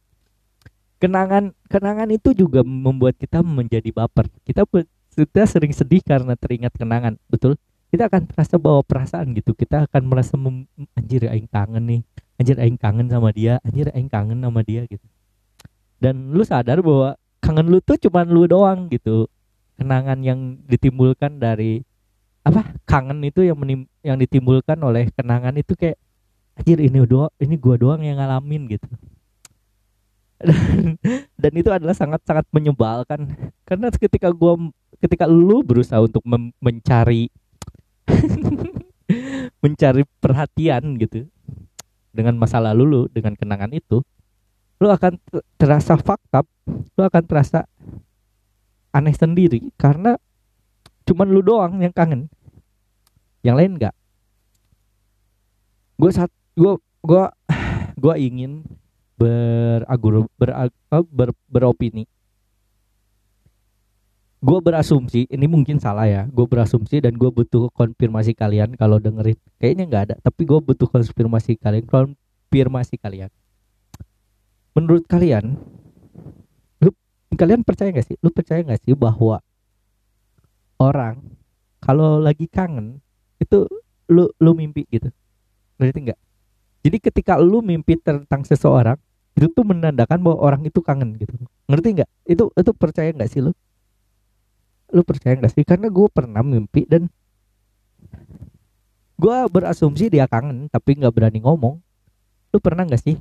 Kenangan 0.99 1.55
kenangan 1.71 2.11
itu 2.11 2.35
juga 2.35 2.67
membuat 2.67 3.15
kita 3.15 3.39
menjadi 3.39 3.95
baper. 3.95 4.27
Kita 4.43 4.67
kita 5.15 5.43
sering 5.47 5.71
sedih 5.71 6.03
karena 6.03 6.35
teringat 6.35 6.75
kenangan 6.75 7.15
betul? 7.31 7.55
Kita 7.91 8.11
akan 8.11 8.27
terasa 8.27 8.59
bawa 8.59 8.83
perasaan 8.83 9.31
gitu. 9.35 9.55
Kita 9.55 9.87
akan 9.87 10.03
merasa 10.03 10.35
mem, 10.35 10.67
anjir 10.99 11.27
aing 11.31 11.47
kangen 11.47 11.83
nih 11.87 12.01
anjir 12.39 12.55
aing 12.55 12.79
kangen 12.79 13.11
sama 13.11 13.29
dia. 13.35 13.59
Anjir 13.67 13.91
aing 13.91 14.07
kangen 14.07 14.39
sama 14.39 14.63
dia 14.63 14.87
gitu. 14.87 15.03
Dan 15.99 16.31
lu 16.31 16.41
sadar 16.47 16.79
bahwa 16.79 17.19
kangen 17.43 17.67
lu 17.67 17.83
tuh 17.83 17.99
cuman 17.99 18.25
lu 18.31 18.47
doang 18.47 18.87
gitu. 18.87 19.27
Kenangan 19.75 20.23
yang 20.23 20.59
ditimbulkan 20.65 21.39
dari 21.39 21.83
apa 22.47 22.71
kangen 22.87 23.19
itu 23.27 23.43
yang 23.43 23.59
menim, 23.59 23.83
yang 23.99 24.15
ditimbulkan 24.15 24.79
oleh 24.79 25.11
kenangan 25.11 25.53
itu 25.59 25.75
kayak 25.75 25.99
anjir 26.55 26.79
ini 26.79 27.03
doang 27.03 27.31
ini 27.39 27.55
gua 27.59 27.75
doang 27.75 27.99
yang 27.99 28.15
ngalamin 28.15 28.71
gitu. 28.71 28.87
Dan, 30.39 30.55
dan 31.43 31.51
itu 31.51 31.69
adalah 31.71 31.95
sangat 31.95 32.23
sangat 32.23 32.47
menyebalkan. 32.55 33.51
Karena 33.67 33.91
ketika 33.91 34.31
gua 34.31 34.55
ketika 34.99 35.27
lu 35.27 35.63
berusaha 35.63 35.99
untuk 35.99 36.23
mencari 36.59 37.27
mencari 39.63 40.03
perhatian 40.19 40.95
gitu 40.99 41.27
dengan 42.09 42.35
masa 42.37 42.57
lalu 42.57 42.83
lu 42.85 43.01
dengan 43.11 43.37
kenangan 43.37 43.69
itu 43.73 44.01
lu 44.79 44.87
akan 44.87 45.19
terasa 45.59 45.99
fakta 45.99 46.43
lu 46.69 47.03
akan 47.03 47.23
terasa 47.27 47.67
aneh 48.89 49.13
sendiri. 49.13 49.69
Karena 49.77 50.17
cuman 51.05 51.27
lu 51.29 51.41
doang 51.45 51.77
yang 51.81 51.93
kangen. 51.93 52.31
Yang 53.43 53.55
lain 53.55 53.71
enggak 53.79 53.95
gue 55.99 56.11
saat 56.15 56.31
gue 56.55 56.79
gue 57.03 57.23
gue 58.03 58.15
ingin 58.15 58.63
beragur 59.19 60.31
ber, 60.39 60.71
ber, 61.11 61.29
beropini 61.51 62.07
gue 64.39 64.59
berasumsi 64.63 65.27
ini 65.27 65.45
mungkin 65.51 65.83
salah 65.83 66.07
ya 66.07 66.23
gue 66.31 66.47
berasumsi 66.47 67.03
dan 67.03 67.19
gue 67.19 67.27
butuh 67.27 67.67
konfirmasi 67.75 68.31
kalian 68.31 68.71
kalau 68.79 68.95
dengerin. 68.95 69.35
Kayaknya 69.59 69.83
nggak 69.87 70.03
ada 70.09 70.15
tapi 70.23 70.47
gue 70.47 70.59
butuh 70.63 70.87
konfirmasi 70.87 71.59
kalian 71.59 71.83
konfirmasi 71.83 72.95
kalian. 72.95 73.27
Menurut 74.71 75.03
kalian 75.11 75.59
lu 76.79 76.89
kalian 77.35 77.67
percaya 77.67 77.91
gak 77.91 78.07
sih? 78.07 78.15
Lu 78.23 78.31
percaya 78.31 78.63
gak 78.63 78.79
sih 78.79 78.95
bahwa 78.95 79.43
orang 80.79 81.19
kalau 81.83 82.23
lagi 82.23 82.47
kangen 82.47 83.03
itu 83.43 83.67
lu 84.07 84.31
lu 84.39 84.51
mimpi 84.55 84.87
gitu? 84.87 85.11
Ngerti 85.79 86.11
nggak? 86.11 86.19
Jadi 86.79 86.97
ketika 87.03 87.35
lu 87.35 87.59
mimpi 87.59 87.99
tentang 87.99 88.47
seseorang 88.47 88.95
itu 89.35 89.51
tuh 89.51 89.67
menandakan 89.67 90.23
bahwa 90.23 90.39
orang 90.39 90.61
itu 90.63 90.79
kangen 90.79 91.19
gitu. 91.19 91.35
Ngerti 91.67 91.87
nggak? 91.99 92.09
Itu 92.23 92.55
itu 92.55 92.71
percaya 92.71 93.11
nggak 93.11 93.27
sih 93.27 93.43
lu 93.43 93.51
lu 94.89 95.01
percaya 95.05 95.37
gak 95.37 95.53
sih? 95.53 95.65
Karena 95.65 95.87
gue 95.89 96.07
pernah 96.09 96.41
mimpi 96.41 96.85
dan 96.89 97.07
gue 99.19 99.37
berasumsi 99.51 100.07
dia 100.07 100.25
kangen 100.25 100.71
tapi 100.71 100.97
nggak 100.97 101.13
berani 101.13 101.39
ngomong. 101.43 101.77
Lu 102.49 102.57
pernah 102.57 102.87
gak 102.87 103.01
sih? 103.03 103.17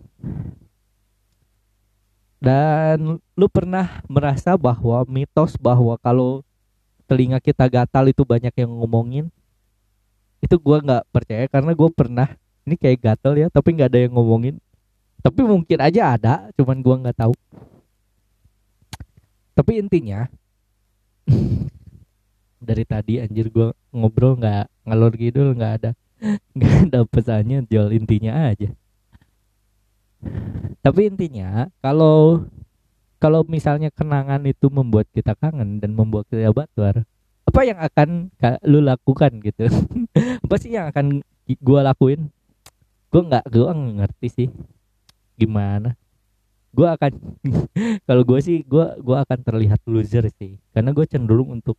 Dan 2.39 3.19
lu 3.35 3.47
pernah 3.51 4.01
merasa 4.07 4.55
bahwa 4.55 5.03
mitos 5.11 5.59
bahwa 5.59 5.99
kalau 5.99 6.47
telinga 7.11 7.43
kita 7.43 7.67
gatal 7.67 8.07
itu 8.07 8.23
banyak 8.23 8.55
yang 8.55 8.71
ngomongin? 8.79 9.27
Itu 10.39 10.55
gue 10.57 10.79
nggak 10.79 11.03
percaya 11.11 11.45
karena 11.51 11.75
gue 11.75 11.91
pernah 11.91 12.29
ini 12.63 12.79
kayak 12.79 13.01
gatal 13.03 13.35
ya 13.35 13.51
tapi 13.51 13.75
nggak 13.75 13.91
ada 13.91 14.01
yang 14.07 14.15
ngomongin. 14.15 14.57
Tapi 15.19 15.43
mungkin 15.43 15.79
aja 15.83 16.15
ada 16.15 16.35
cuman 16.55 16.79
gue 16.79 16.95
nggak 17.05 17.19
tahu. 17.19 17.35
Tapi 19.59 19.83
intinya 19.83 20.31
dari 22.59 22.85
tadi 22.85 23.23
anjir 23.23 23.49
gue 23.49 23.71
ngobrol 23.95 24.37
nggak 24.37 24.67
ngalor 24.85 25.13
gitu 25.15 25.55
nggak 25.55 25.73
ada 25.83 25.91
nggak 26.57 26.75
ada 26.91 27.01
pesannya 27.07 27.65
jual 27.71 27.89
intinya 27.95 28.51
aja. 28.51 28.75
Tapi 30.83 31.01
intinya 31.07 31.71
kalau 31.79 32.49
kalau 33.23 33.47
misalnya 33.47 33.91
kenangan 33.95 34.43
itu 34.47 34.67
membuat 34.71 35.07
kita 35.15 35.35
kangen 35.39 35.79
dan 35.79 35.95
membuat 35.95 36.27
kita 36.27 36.51
batuar 36.51 37.07
apa 37.49 37.61
yang 37.65 37.79
akan 37.79 38.29
lu 38.67 38.85
lakukan 38.85 39.41
gitu? 39.41 39.71
Apa 40.45 40.55
sih 40.61 40.77
yang 40.77 40.93
akan 40.93 41.25
gue 41.49 41.81
lakuin? 41.81 42.29
Gue 43.09 43.23
nggak 43.25 43.49
gue 43.49 43.73
ngerti 43.73 44.29
sih 44.29 44.49
gimana 45.39 45.95
gue 46.75 46.89
akan 46.89 47.13
kalau 48.09 48.23
gue 48.25 48.39
sih 48.41 48.65
gue 48.65 48.87
gue 49.01 49.17
akan 49.17 49.39
terlihat 49.45 49.81
loser 49.89 50.29
sih. 50.35 50.61
Karena 50.73 50.93
gue 50.93 51.05
cenderung 51.09 51.53
untuk 51.53 51.79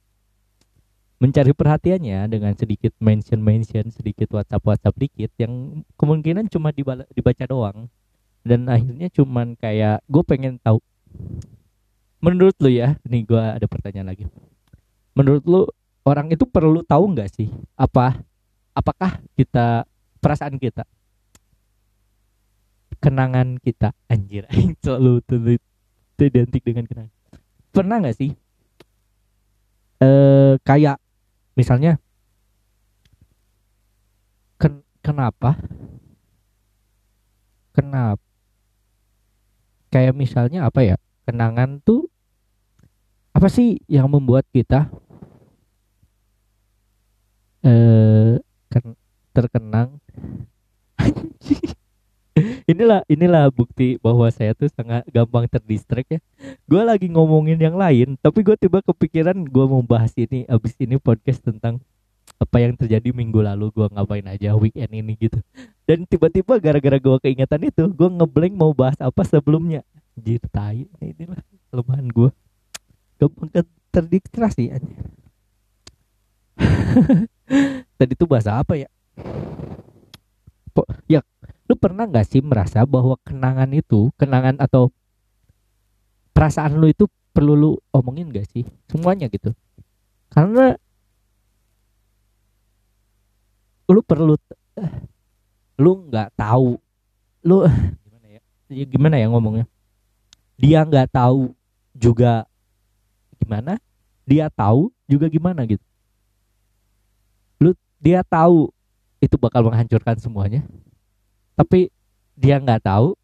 mencari 1.20 1.52
perhatiannya 1.52 2.32
dengan 2.32 2.56
sedikit 2.56 2.96
mention 3.04 3.44
mention 3.44 3.92
sedikit 3.92 4.32
WhatsApp 4.32 4.64
WhatsApp 4.64 4.96
dikit 4.96 5.32
yang 5.36 5.84
kemungkinan 6.00 6.48
cuma 6.48 6.72
dibaca 7.12 7.46
doang. 7.46 7.92
Dan 8.42 8.72
akhirnya 8.72 9.12
cuman 9.12 9.60
kayak 9.60 10.02
gue 10.08 10.24
pengen 10.24 10.58
tahu. 10.64 10.80
Menurut 12.20 12.56
lu 12.60 12.72
ya 12.72 13.00
nih 13.08 13.24
gua 13.24 13.56
ada 13.56 13.68
pertanyaan 13.68 14.12
lagi. 14.12 14.28
Menurut 15.16 15.44
lu 15.48 15.62
orang 16.08 16.32
itu 16.32 16.44
perlu 16.48 16.82
tahu 16.84 17.16
nggak 17.16 17.30
sih 17.32 17.52
apa 17.78 18.18
apakah 18.74 19.20
kita 19.38 19.86
perasaan 20.24 20.58
kita 20.58 20.88
kenangan 23.00 23.58
kita. 23.60 23.96
Anjir 24.12 24.46
selalu 24.84 25.24
identik 26.20 26.62
dengan 26.64 26.86
kenangan. 26.86 27.14
Pernah 27.72 27.96
nggak 28.04 28.18
sih? 28.18 28.32
Eh 30.00 30.54
kayak 30.64 31.00
misalnya 31.56 32.00
ken 34.60 34.84
kenapa? 35.04 35.56
Kenapa 37.76 38.24
kayak 39.90 40.14
misalnya 40.14 40.68
apa 40.68 40.84
ya? 40.84 40.96
Kenangan 41.26 41.80
tuh 41.84 42.10
apa 43.34 43.48
sih 43.48 43.80
yang 43.88 44.10
membuat 44.10 44.44
kita 44.52 44.90
eh 47.64 48.42
ken 48.72 48.96
terkenang 49.32 50.00
inilah 52.72 53.02
inilah 53.06 53.50
bukti 53.54 54.00
bahwa 54.02 54.28
saya 54.34 54.56
tuh 54.56 54.70
sangat 54.72 55.06
gampang 55.12 55.46
terdistract 55.48 56.10
ya. 56.10 56.20
Gue 56.66 56.82
lagi 56.84 57.08
ngomongin 57.12 57.60
yang 57.60 57.76
lain 57.76 58.16
tapi 58.20 58.42
gue 58.42 58.56
tiba 58.56 58.80
kepikiran 58.84 59.36
gue 59.46 59.66
mau 59.66 59.84
bahas 59.84 60.14
ini 60.18 60.46
abis 60.50 60.76
ini 60.80 60.98
podcast 60.98 61.44
tentang 61.44 61.80
apa 62.40 62.58
yang 62.64 62.78
terjadi 62.78 63.12
minggu 63.12 63.44
lalu 63.44 63.68
gue 63.76 63.88
ngapain 63.92 64.26
aja 64.28 64.56
weekend 64.56 64.92
ini 64.94 65.14
gitu. 65.20 65.40
Dan 65.84 66.08
tiba-tiba 66.08 66.62
gara-gara 66.62 66.98
gue 66.98 67.18
keingetan 67.22 67.62
itu 67.68 67.90
gue 67.92 68.10
ngeblank 68.10 68.54
mau 68.56 68.72
bahas 68.72 68.98
apa 69.02 69.22
sebelumnya. 69.28 69.84
Jir 70.20 70.44
inilah 71.00 71.40
kelemahan 71.72 72.08
gue 72.12 72.30
gampang 73.20 73.52
terdistraksi 73.92 74.72
aja 74.72 74.96
tadi 78.00 78.14
tuh 78.16 78.28
bahasa 78.28 78.60
apa 78.60 78.76
ya? 78.76 78.90
Po, 80.76 80.86
ya 81.10 81.24
lu 81.70 81.78
pernah 81.78 82.10
nggak 82.10 82.26
sih 82.26 82.42
merasa 82.42 82.82
bahwa 82.82 83.14
kenangan 83.22 83.70
itu 83.70 84.10
kenangan 84.18 84.58
atau 84.58 84.90
perasaan 86.34 86.82
lu 86.82 86.90
itu 86.90 87.06
perlu 87.30 87.54
lu 87.54 87.72
omongin 87.94 88.34
gak 88.34 88.50
sih? 88.50 88.66
Semuanya 88.90 89.30
gitu. 89.30 89.54
Karena 90.34 90.74
lu 93.86 94.02
perlu 94.02 94.34
lu 95.78 95.92
nggak 96.10 96.34
tahu. 96.34 96.82
Lu 97.46 97.70
gimana 98.02 98.28
ya? 98.34 98.42
Ya 98.74 98.86
gimana 98.90 99.16
ya 99.22 99.30
ngomongnya? 99.30 99.66
Dia 100.58 100.82
nggak 100.82 101.14
tahu 101.14 101.54
juga 101.94 102.50
gimana? 103.38 103.78
Dia 104.26 104.50
tahu 104.50 104.90
juga 105.06 105.30
gimana 105.30 105.70
gitu. 105.70 105.86
Lu 107.62 107.78
dia 108.02 108.26
tahu 108.26 108.74
itu 109.22 109.38
bakal 109.38 109.70
menghancurkan 109.70 110.18
semuanya 110.18 110.66
tapi 111.60 111.92
dia 112.40 112.56
nggak 112.56 112.88
tahu 112.88 113.20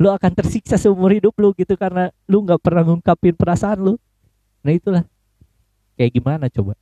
lu 0.00 0.08
akan 0.08 0.32
tersiksa 0.32 0.80
seumur 0.80 1.12
hidup 1.12 1.36
lu 1.36 1.52
gitu 1.52 1.76
karena 1.76 2.08
lu 2.24 2.40
nggak 2.40 2.64
pernah 2.64 2.80
ngungkapin 2.88 3.36
perasaan 3.36 3.84
lu. 3.84 3.94
Nah 4.64 4.72
itulah. 4.72 5.04
Kayak 6.00 6.16
gimana 6.16 6.48
coba? 6.48 6.72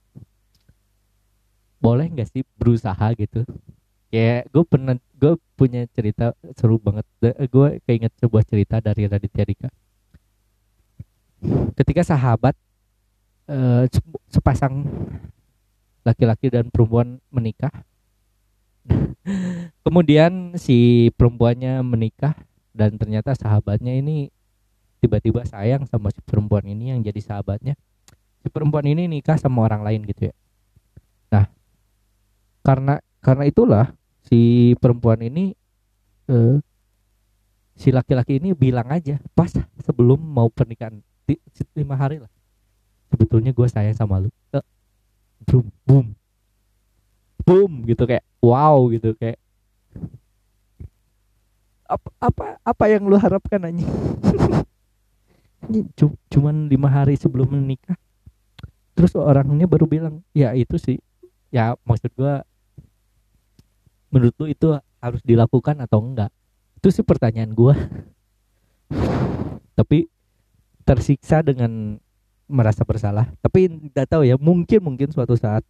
Boleh 1.82 2.06
nggak 2.06 2.30
sih 2.30 2.46
berusaha 2.54 3.10
gitu? 3.18 3.42
Kayak 4.14 4.46
gue 4.54 4.64
pernah 4.70 4.94
gue 5.18 5.34
punya 5.58 5.82
cerita 5.90 6.30
seru 6.54 6.78
banget. 6.78 7.02
Gue 7.50 7.82
keinget 7.90 8.14
sebuah 8.22 8.46
cerita 8.46 8.78
dari 8.78 9.10
Raditya 9.10 9.44
Dika. 9.50 9.68
Ketika 11.74 12.06
sahabat 12.06 12.54
eh, 13.50 13.90
sepasang 14.30 14.86
laki-laki 16.06 16.54
dan 16.54 16.70
perempuan 16.70 17.18
menikah 17.34 17.74
kemudian 19.86 20.56
si 20.56 21.08
perempuannya 21.14 21.80
menikah 21.84 22.34
dan 22.72 22.94
ternyata 22.96 23.34
sahabatnya 23.34 23.96
ini 23.96 24.30
tiba-tiba 24.98 25.46
sayang 25.46 25.86
sama 25.86 26.10
si 26.10 26.20
perempuan 26.22 26.66
ini 26.66 26.94
yang 26.94 27.00
jadi 27.02 27.20
sahabatnya. 27.22 27.74
Si 28.42 28.48
perempuan 28.50 28.86
ini 28.86 29.10
nikah 29.10 29.38
sama 29.38 29.66
orang 29.66 29.82
lain 29.82 30.06
gitu 30.06 30.30
ya. 30.30 30.34
Nah 31.34 31.44
karena 32.62 33.02
karena 33.22 33.44
itulah 33.46 33.86
si 34.26 34.72
perempuan 34.78 35.18
ini 35.22 35.54
eh, 36.30 36.56
si 37.78 37.94
laki-laki 37.94 38.42
ini 38.42 38.54
bilang 38.54 38.90
aja 38.90 39.22
pas 39.34 39.50
sebelum 39.82 40.18
mau 40.18 40.50
pernikahan 40.50 40.98
lima 41.74 41.94
hari 41.94 42.22
lah. 42.22 42.30
Sebetulnya 43.08 43.56
gue 43.56 43.66
sayang 43.70 43.96
sama 43.96 44.20
lu. 44.20 44.30
Eh, 44.52 44.64
boom 45.46 45.66
boom 45.86 46.06
boom 47.48 47.88
gitu 47.88 48.04
kayak 48.04 48.24
wow 48.44 48.76
gitu 48.92 49.16
kayak. 49.16 49.40
Apa 51.88 52.08
apa 52.20 52.44
apa 52.60 52.84
yang 52.92 53.08
lu 53.08 53.16
harapkan 53.16 53.64
aja 53.64 53.80
cuman 56.32 56.68
lima 56.68 56.92
hari 56.92 57.16
sebelum 57.16 57.48
menikah. 57.48 57.96
Terus 58.92 59.16
orangnya 59.16 59.64
baru 59.64 59.88
bilang 59.88 60.20
ya 60.36 60.52
itu 60.52 60.76
sih. 60.76 61.00
Ya 61.48 61.72
maksud 61.88 62.12
gua 62.12 62.44
menurut 64.12 64.36
lu 64.36 64.52
itu 64.52 64.76
harus 65.00 65.24
dilakukan 65.24 65.80
atau 65.80 66.04
enggak? 66.04 66.28
Itu 66.76 66.92
sih 66.92 67.00
pertanyaan 67.00 67.56
gua. 67.56 67.72
Tapi 69.72 70.12
tersiksa 70.84 71.40
dengan 71.40 71.96
merasa 72.44 72.84
bersalah. 72.84 73.32
Tapi 73.40 73.88
nggak 73.88 74.08
tahu 74.12 74.28
ya 74.28 74.36
mungkin 74.36 74.80
mungkin 74.84 75.08
suatu 75.08 75.36
saat 75.40 75.64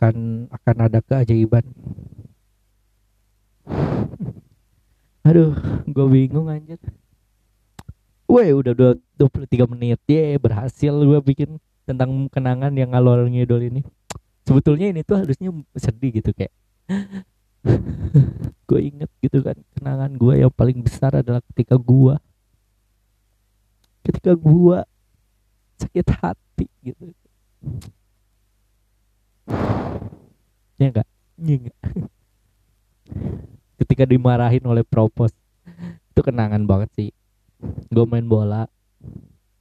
akan 0.00 0.48
akan 0.48 0.76
ada 0.80 1.04
keajaiban. 1.04 1.60
Aduh 5.20 5.52
gue 5.84 6.06
bingung 6.08 6.48
anjir. 6.48 6.80
Weh 8.24 8.48
udah 8.56 8.72
dua, 8.72 8.96
23 9.20 9.68
menit. 9.76 10.00
Ya 10.08 10.40
berhasil 10.40 10.88
gue 10.88 11.20
bikin 11.20 11.60
tentang 11.84 12.32
kenangan 12.32 12.72
yang 12.72 12.96
ngalor 12.96 13.28
ngidol 13.28 13.60
ini. 13.60 13.84
Sebetulnya 14.48 14.88
ini 14.88 15.04
tuh 15.04 15.20
harusnya 15.20 15.52
sedih 15.76 16.16
gitu 16.16 16.32
kayak. 16.32 16.54
Gue 18.70 18.80
inget 18.88 19.10
gitu 19.20 19.44
kan 19.44 19.58
kenangan 19.76 20.14
gue 20.14 20.46
yang 20.46 20.52
paling 20.54 20.78
besar 20.80 21.12
adalah 21.12 21.42
ketika 21.52 21.74
gue 21.74 22.14
ketika 24.06 24.32
gue 24.32 24.78
sakit 25.76 26.06
hati 26.22 26.66
gitu 26.80 27.10
ya 30.80 30.88
enggak 30.88 31.08
ya 31.36 31.56
enggak 31.60 31.78
ketika 33.80 34.04
dimarahin 34.04 34.64
oleh 34.64 34.84
propos 34.84 35.32
itu 36.10 36.20
kenangan 36.20 36.62
banget 36.68 36.90
sih. 36.96 37.10
Gue 37.88 38.04
main 38.04 38.24
bola 38.24 38.68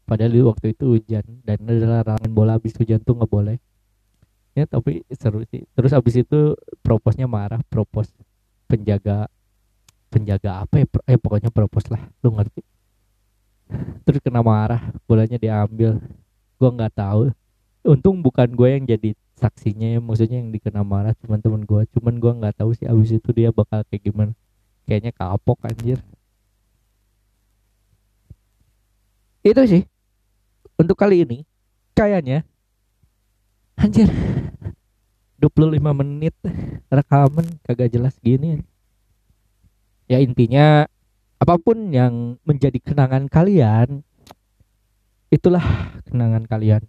padahal 0.04 0.32
di 0.34 0.42
waktu 0.42 0.74
itu 0.74 0.98
hujan 0.98 1.24
dan 1.46 1.62
adalah 1.64 2.02
larangan 2.02 2.32
bola 2.34 2.52
habis 2.58 2.76
hujan 2.76 3.00
tuh 3.00 3.16
nggak 3.16 3.32
boleh. 3.32 3.58
Ya 4.58 4.68
tapi 4.68 5.08
seru 5.16 5.48
sih. 5.48 5.64
Terus 5.72 5.92
habis 5.96 6.20
itu 6.20 6.58
proposnya 6.84 7.32
marah 7.32 7.64
propos 7.72 8.12
penjaga 8.68 9.32
penjaga 10.12 10.68
apa 10.68 10.84
ya? 10.84 10.86
Eh 11.08 11.18
pokoknya 11.18 11.48
propos 11.54 11.88
lah 11.88 12.04
lu 12.20 12.36
ngerti? 12.36 12.62
Terus 14.04 14.20
kena 14.20 14.44
marah 14.44 14.84
bolanya 15.08 15.40
diambil. 15.40 16.02
Gue 16.60 16.70
nggak 16.70 16.94
tahu. 16.98 17.32
Untung 17.88 18.20
bukan 18.20 18.52
gue 18.52 18.68
yang 18.68 18.84
jadi 18.84 19.16
saksinya 19.40 19.88
ya 19.96 20.00
maksudnya 20.04 20.44
yang 20.44 20.52
dikena 20.52 20.84
marah 20.84 21.16
cuman 21.24 21.40
temen 21.40 21.64
gue 21.64 21.88
cuman 21.96 22.20
gue 22.20 22.32
nggak 22.44 22.56
tahu 22.60 22.76
sih 22.76 22.84
abis 22.84 23.16
itu 23.16 23.30
dia 23.32 23.56
bakal 23.56 23.88
kayak 23.88 24.04
gimana. 24.04 24.34
Kayaknya 24.84 25.12
kapok 25.16 25.64
anjir. 25.64 26.04
Itu 29.40 29.62
sih. 29.64 29.88
Untuk 30.76 31.00
kali 31.00 31.24
ini 31.24 31.48
kayaknya 31.96 32.44
anjir 33.80 34.12
25 35.40 35.80
menit 35.96 36.36
rekaman 36.92 37.48
kagak 37.64 37.96
jelas 37.96 38.20
gini. 38.20 38.60
Ya 40.12 40.20
intinya 40.20 40.90
apa 41.40 41.56
pun 41.56 41.96
yang 41.96 42.36
menjadi 42.44 42.76
kenangan 42.84 43.32
kalian 43.32 44.04
itulah 45.32 45.64
kenangan 46.10 46.44
kalian 46.44 46.84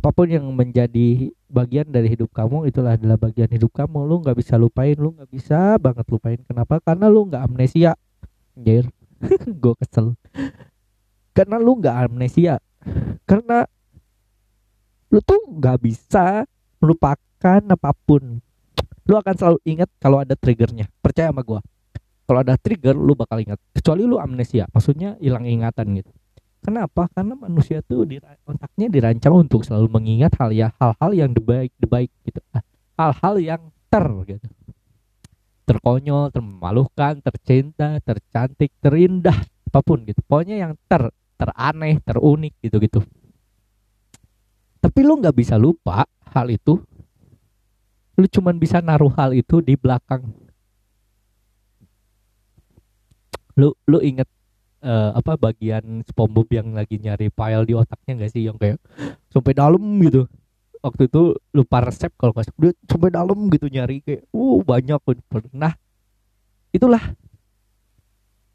apa 0.00 0.16
pun 0.16 0.24
yang 0.32 0.48
menjadi 0.56 1.28
bagian 1.52 1.84
dari 1.92 2.08
hidup 2.08 2.32
kamu 2.32 2.72
itulah 2.72 2.96
adalah 2.96 3.20
bagian 3.20 3.52
hidup 3.52 3.68
kamu. 3.76 4.08
Lu 4.08 4.24
nggak 4.24 4.32
bisa 4.32 4.56
lupain 4.56 4.96
lu 4.96 5.12
nggak 5.12 5.28
bisa 5.28 5.76
banget 5.76 6.08
lupain. 6.08 6.40
Kenapa? 6.48 6.80
Karena 6.80 7.12
lu 7.12 7.28
nggak 7.28 7.44
amnesia. 7.44 7.92
Anjir. 8.56 8.88
Gue 9.60 9.76
kesel. 9.76 10.16
Karena 11.36 11.60
lu 11.60 11.76
nggak 11.76 11.96
amnesia. 12.08 12.64
Karena 13.28 13.68
lu 15.12 15.20
tuh 15.20 15.36
nggak 15.52 15.76
bisa 15.84 16.48
melupakan 16.80 17.60
apa 17.60 17.92
pun. 17.92 18.40
Lu 19.04 19.14
akan 19.20 19.34
selalu 19.36 19.60
ingat 19.68 19.92
kalau 20.00 20.24
ada 20.24 20.32
triggernya. 20.32 20.88
Percaya 21.04 21.28
sama 21.28 21.44
gue 21.44 21.60
kalau 22.24 22.40
ada 22.40 22.56
trigger 22.56 22.96
lu 22.96 23.12
bakal 23.12 23.36
ingat. 23.36 23.60
Kecuali 23.76 24.08
lu 24.08 24.16
amnesia. 24.16 24.64
Maksudnya 24.72 25.20
hilang 25.20 25.44
ingatan 25.44 25.92
gitu 26.00 26.08
kenapa? 26.60 27.08
Karena 27.12 27.34
manusia 27.36 27.80
tuh 27.82 28.04
di 28.06 28.20
otaknya 28.46 28.86
dirancang 28.88 29.34
untuk 29.34 29.64
selalu 29.66 29.88
mengingat 29.90 30.36
hal 30.38 30.52
ya 30.52 30.72
hal-hal 30.78 31.10
yang 31.12 31.30
baik 31.34 31.72
baik 31.80 32.10
gitu. 32.22 32.40
Ah, 32.54 32.62
hal-hal 32.96 33.34
yang 33.40 33.62
ter 33.88 34.06
gitu. 34.28 34.46
Terkonyol 35.66 36.30
termemalukan 36.34 37.22
tercinta 37.24 37.98
tercantik 38.04 38.70
terindah 38.78 39.36
apa 39.40 39.80
pun 39.82 40.04
gitu. 40.04 40.20
Pokoknya 40.26 40.56
yang 40.68 40.72
ter 40.86 41.08
teraneh 41.40 41.98
terunik 42.04 42.52
gitu 42.60 42.76
gitu 42.82 43.00
tapi 44.80 45.04
lu 45.04 45.20
nggak 45.20 45.36
bisa 45.36 45.60
lupa 45.60 46.08
hal 46.32 46.48
itu. 46.48 46.80
Lu 48.16 48.26
cuman 48.26 48.56
bisa 48.56 48.80
naruh 48.80 49.12
hal 49.12 49.36
itu 49.36 49.60
di 49.60 49.76
belakang. 49.76 50.24
Lu 53.60 53.76
lu 53.84 54.00
inget 54.00 54.26
eh, 54.80 55.10
apa 55.14 55.36
bagian 55.36 56.04
SpongeBob 56.08 56.48
yang 56.52 56.68
lagi 56.72 56.96
nyari 57.00 57.28
file 57.32 57.64
di 57.68 57.74
otaknya 57.76 58.12
nggak 58.24 58.32
sih? 58.32 58.42
Yang 58.48 58.56
kayak 58.60 58.78
sampai 59.32 59.52
dalam 59.52 59.82
gitu. 60.04 60.26
Waktu 60.80 61.12
itu 61.12 61.36
lupa 61.52 61.84
resep 61.84 62.08
kalau 62.16 62.32
nggak 62.32 62.56
dia 62.56 62.72
sampai 62.88 63.12
dalam 63.12 63.38
gitu 63.52 63.68
nyari 63.68 64.00
kayak 64.00 64.24
uh 64.32 64.60
banyak 64.64 65.00
nah 65.52 65.76
itulah. 66.72 67.02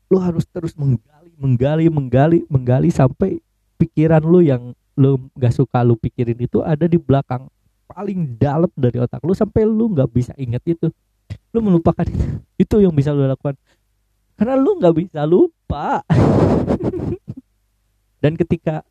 Lu 0.10 0.18
harus 0.18 0.46
terus 0.50 0.74
menggali 0.74 1.34
menggali 1.38 1.86
menggali 1.90 2.40
menggali 2.50 2.90
sampai 2.90 3.38
pikiran 3.78 4.26
lu 4.26 4.42
yang 4.42 4.74
lu 4.96 5.22
nggak 5.38 5.54
suka 5.54 5.84
lu 5.84 6.00
pikirin 6.00 6.40
itu 6.40 6.64
ada 6.64 6.88
di 6.88 6.96
belakang 6.96 7.52
paling 7.86 8.40
dalam 8.40 8.72
dari 8.74 8.98
otak 8.98 9.22
lu 9.22 9.36
sampai 9.36 9.68
lu 9.68 9.94
nggak 9.94 10.10
bisa 10.10 10.34
ingat 10.42 10.66
itu. 10.66 10.90
Lu 11.54 11.62
melupakan 11.62 12.06
itu. 12.06 12.26
Itu 12.58 12.76
yang 12.82 12.94
bisa 12.96 13.14
lu 13.14 13.30
lakukan 13.30 13.54
karena 14.36 14.56
lu 14.60 14.80
nggak 14.80 14.96
bisa 14.96 15.24
lupa. 15.24 16.04
Dan 18.24 18.36
ketika 18.40 18.82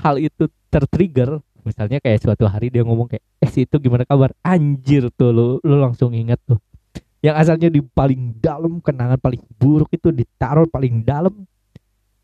hal 0.00 0.20
itu 0.20 0.46
tertrigger 0.68 1.40
misalnya 1.64 1.96
kayak 1.98 2.20
suatu 2.20 2.44
hari 2.44 2.68
dia 2.68 2.84
ngomong 2.84 3.08
kayak 3.08 3.24
eh 3.40 3.50
si 3.50 3.64
itu 3.64 3.76
gimana 3.80 4.04
kabar? 4.04 4.36
Anjir 4.44 5.08
tuh 5.12 5.32
lu 5.32 5.46
lu 5.64 5.76
langsung 5.80 6.12
ingat 6.12 6.40
tuh. 6.44 6.60
Yang 7.24 7.36
asalnya 7.40 7.68
di 7.72 7.80
paling 7.80 8.36
dalam 8.36 8.84
kenangan 8.84 9.16
paling 9.16 9.40
buruk 9.56 9.88
itu 9.96 10.12
ditaruh 10.12 10.68
paling 10.68 11.00
dalam 11.00 11.48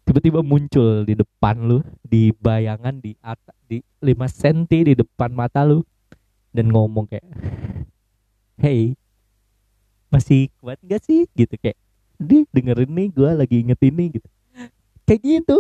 tiba-tiba 0.05 0.45
muncul 0.45 1.07
di 1.07 1.15
depan 1.15 1.57
lu 1.71 1.79
di 2.03 2.35
bayangan 2.35 2.99
di 2.99 3.15
atas 3.23 3.55
di 3.65 3.79
5 4.03 4.27
cm 4.27 4.93
di 4.93 4.95
depan 4.99 5.31
mata 5.31 5.63
lu 5.63 5.87
dan 6.51 6.67
ngomong 6.67 7.07
kayak 7.07 7.23
hey 8.59 8.99
masih 10.11 10.51
kuat 10.59 10.77
gak 10.85 11.01
sih? 11.07 11.25
Gitu 11.33 11.55
kayak 11.57 11.79
di 12.21 12.45
dengerin 12.53 12.91
nih 12.93 13.09
gue 13.15 13.31
lagi 13.33 13.57
inget 13.65 13.81
ini 13.81 14.21
gitu. 14.21 14.29
Kayak 15.09 15.21
gitu. 15.25 15.59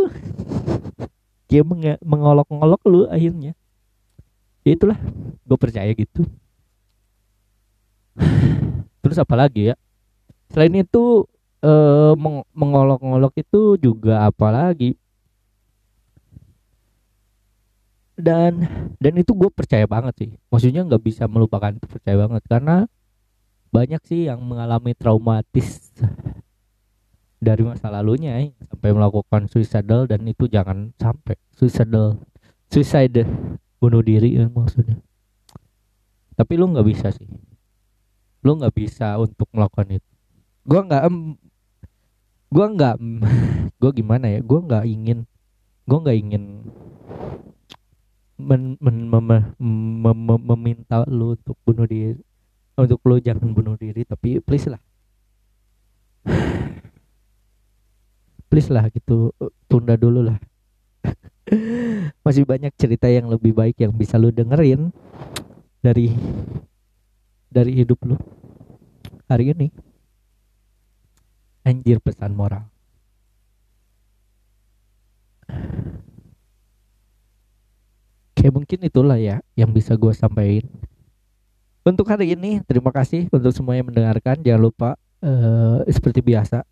Dia 1.50 1.62
menge- 1.64 2.02
mengolok-ngolok 2.04 2.82
lu 2.86 3.00
akhirnya. 3.08 3.56
Ya 4.66 4.76
itulah 4.76 4.98
gue 5.46 5.58
percaya 5.58 5.90
gitu. 5.96 6.26
Terus 9.00 9.16
apa 9.16 9.34
lagi 9.34 9.72
ya? 9.72 9.74
Selain 10.52 10.74
itu 10.76 11.24
eh, 11.64 12.12
meng- 12.18 12.46
mengolok-ngolok 12.52 13.34
itu 13.40 13.80
juga 13.80 14.28
apa 14.28 14.52
lagi? 14.52 14.94
Dan 18.20 18.68
dan 19.00 19.14
itu 19.16 19.32
gue 19.32 19.48
percaya 19.48 19.88
banget 19.88 20.14
sih. 20.20 20.30
Maksudnya 20.52 20.84
nggak 20.84 21.00
bisa 21.00 21.24
melupakan 21.24 21.72
percaya 21.80 22.20
banget. 22.20 22.42
Karena 22.44 22.84
banyak 23.70 24.02
sih 24.02 24.26
yang 24.26 24.42
mengalami 24.42 24.92
traumatis 24.98 25.94
dari 27.40 27.62
masa 27.64 27.88
lalunya 27.88 28.36
ya, 28.36 28.50
sampai 28.68 28.90
melakukan 28.92 29.48
suicidal 29.48 30.04
dan 30.10 30.26
itu 30.26 30.50
jangan 30.50 30.92
sampai 30.98 31.38
suicidal 31.54 32.20
suicide 32.68 33.24
bunuh 33.80 34.02
diri 34.04 34.36
ya 34.36 34.46
maksudnya. 34.50 35.00
Tapi 36.36 36.52
lu 36.58 36.68
nggak 36.68 36.86
bisa 36.86 37.08
sih. 37.14 37.30
Lu 38.44 38.58
nggak 38.58 38.74
bisa 38.76 39.16
untuk 39.16 39.48
melakukan 39.54 40.00
itu. 40.00 40.10
Gua 40.66 40.80
nggak 40.84 41.02
em, 41.08 41.16
gua 42.52 42.66
nggak 42.68 42.94
em, 43.00 43.08
gua 43.80 43.90
gimana 43.94 44.26
ya 44.28 44.40
gua 44.44 44.60
nggak 44.60 44.84
ingin 44.84 45.18
gua 45.88 45.98
nggak 46.04 46.18
ingin 46.20 46.44
men, 48.40 48.76
men, 48.80 48.96
mem- 49.08 49.52
mem- 49.56 50.24
mem- 50.28 50.46
meminta 50.54 51.04
lu 51.08 51.36
untuk 51.36 51.56
bunuh 51.64 51.84
diri 51.84 52.20
untuk 52.78 53.02
lu 53.06 53.18
jangan 53.18 53.50
bunuh 53.50 53.74
diri 53.74 54.06
tapi 54.06 54.38
please 54.40 54.70
lah. 54.70 54.80
Please 58.50 58.66
lah 58.66 58.90
gitu 58.90 59.30
tunda 59.70 59.94
dulu 59.94 60.26
lah. 60.26 60.34
Masih 62.26 62.42
banyak 62.42 62.74
cerita 62.74 63.06
yang 63.06 63.30
lebih 63.30 63.54
baik 63.54 63.78
yang 63.78 63.94
bisa 63.94 64.18
lu 64.18 64.34
dengerin 64.34 64.90
dari 65.78 66.10
dari 67.46 67.78
hidup 67.78 68.02
lu 68.06 68.18
hari 69.30 69.54
ini. 69.54 69.70
Anjir 71.62 72.02
pesan 72.02 72.34
moral. 72.34 72.66
Kayak 78.34 78.54
mungkin 78.56 78.80
itulah 78.82 79.20
ya 79.20 79.38
yang 79.54 79.70
bisa 79.70 79.94
gue 79.94 80.10
sampaikan 80.10 80.89
untuk 81.84 82.06
hari 82.08 82.36
ini 82.36 82.60
terima 82.64 82.92
kasih 82.92 83.28
untuk 83.32 83.52
semua 83.56 83.76
yang 83.76 83.88
mendengarkan. 83.88 84.40
Jangan 84.40 84.60
lupa 84.60 84.90
eh, 85.24 85.78
seperti 85.88 86.20
biasa 86.20 86.64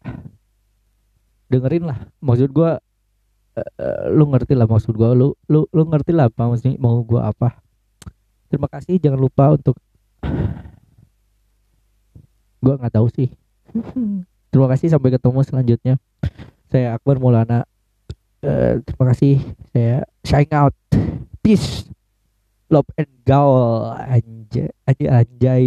dengerin 1.49 1.89
lah 1.89 1.97
maksud 2.21 2.53
gue 2.53 2.71
eh, 3.57 4.05
lu 4.13 4.29
ngerti 4.29 4.53
lah 4.53 4.69
maksud 4.69 4.93
gue 4.93 5.11
lu 5.17 5.33
lu 5.49 5.65
lu 5.73 5.83
ngerti 5.89 6.13
lah 6.13 6.29
apa 6.29 6.45
maksudnya 6.49 6.77
mau 6.77 7.01
gue 7.01 7.21
apa. 7.21 7.57
Terima 8.49 8.69
kasih. 8.69 8.97
Jangan 9.01 9.21
lupa 9.21 9.53
untuk 9.57 9.77
gue 12.59 12.75
nggak 12.75 12.95
tahu 12.95 13.09
sih. 13.13 13.29
Terima 14.53 14.69
kasih. 14.73 14.89
Sampai 14.93 15.13
ketemu 15.13 15.41
selanjutnya. 15.45 15.95
Saya 16.69 16.97
Akbar 16.97 17.21
Maulana. 17.21 17.65
Eh, 18.39 18.79
terima 18.87 19.11
kasih. 19.13 19.43
Saya 19.75 20.07
sign 20.23 20.49
out. 20.55 20.77
Peace 21.43 21.89
love 22.69 22.89
and 23.01 23.09
gaul 23.25 23.93
anjay 23.97 24.69
anjay 24.85 25.09
anjay. 25.09 25.67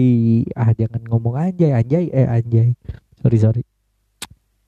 Ah 0.54 0.72
jangan 0.78 1.02
ngomong 1.10 1.36
anjay 1.38 1.74
anjay. 1.74 2.10
Eh 2.14 2.26
anjay. 2.30 2.78
Sorry 3.22 3.38
sorry. 3.42 3.64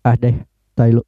Ah 0.04 0.18
deh 0.18 0.36
tai 0.74 0.92
lu 0.92 1.06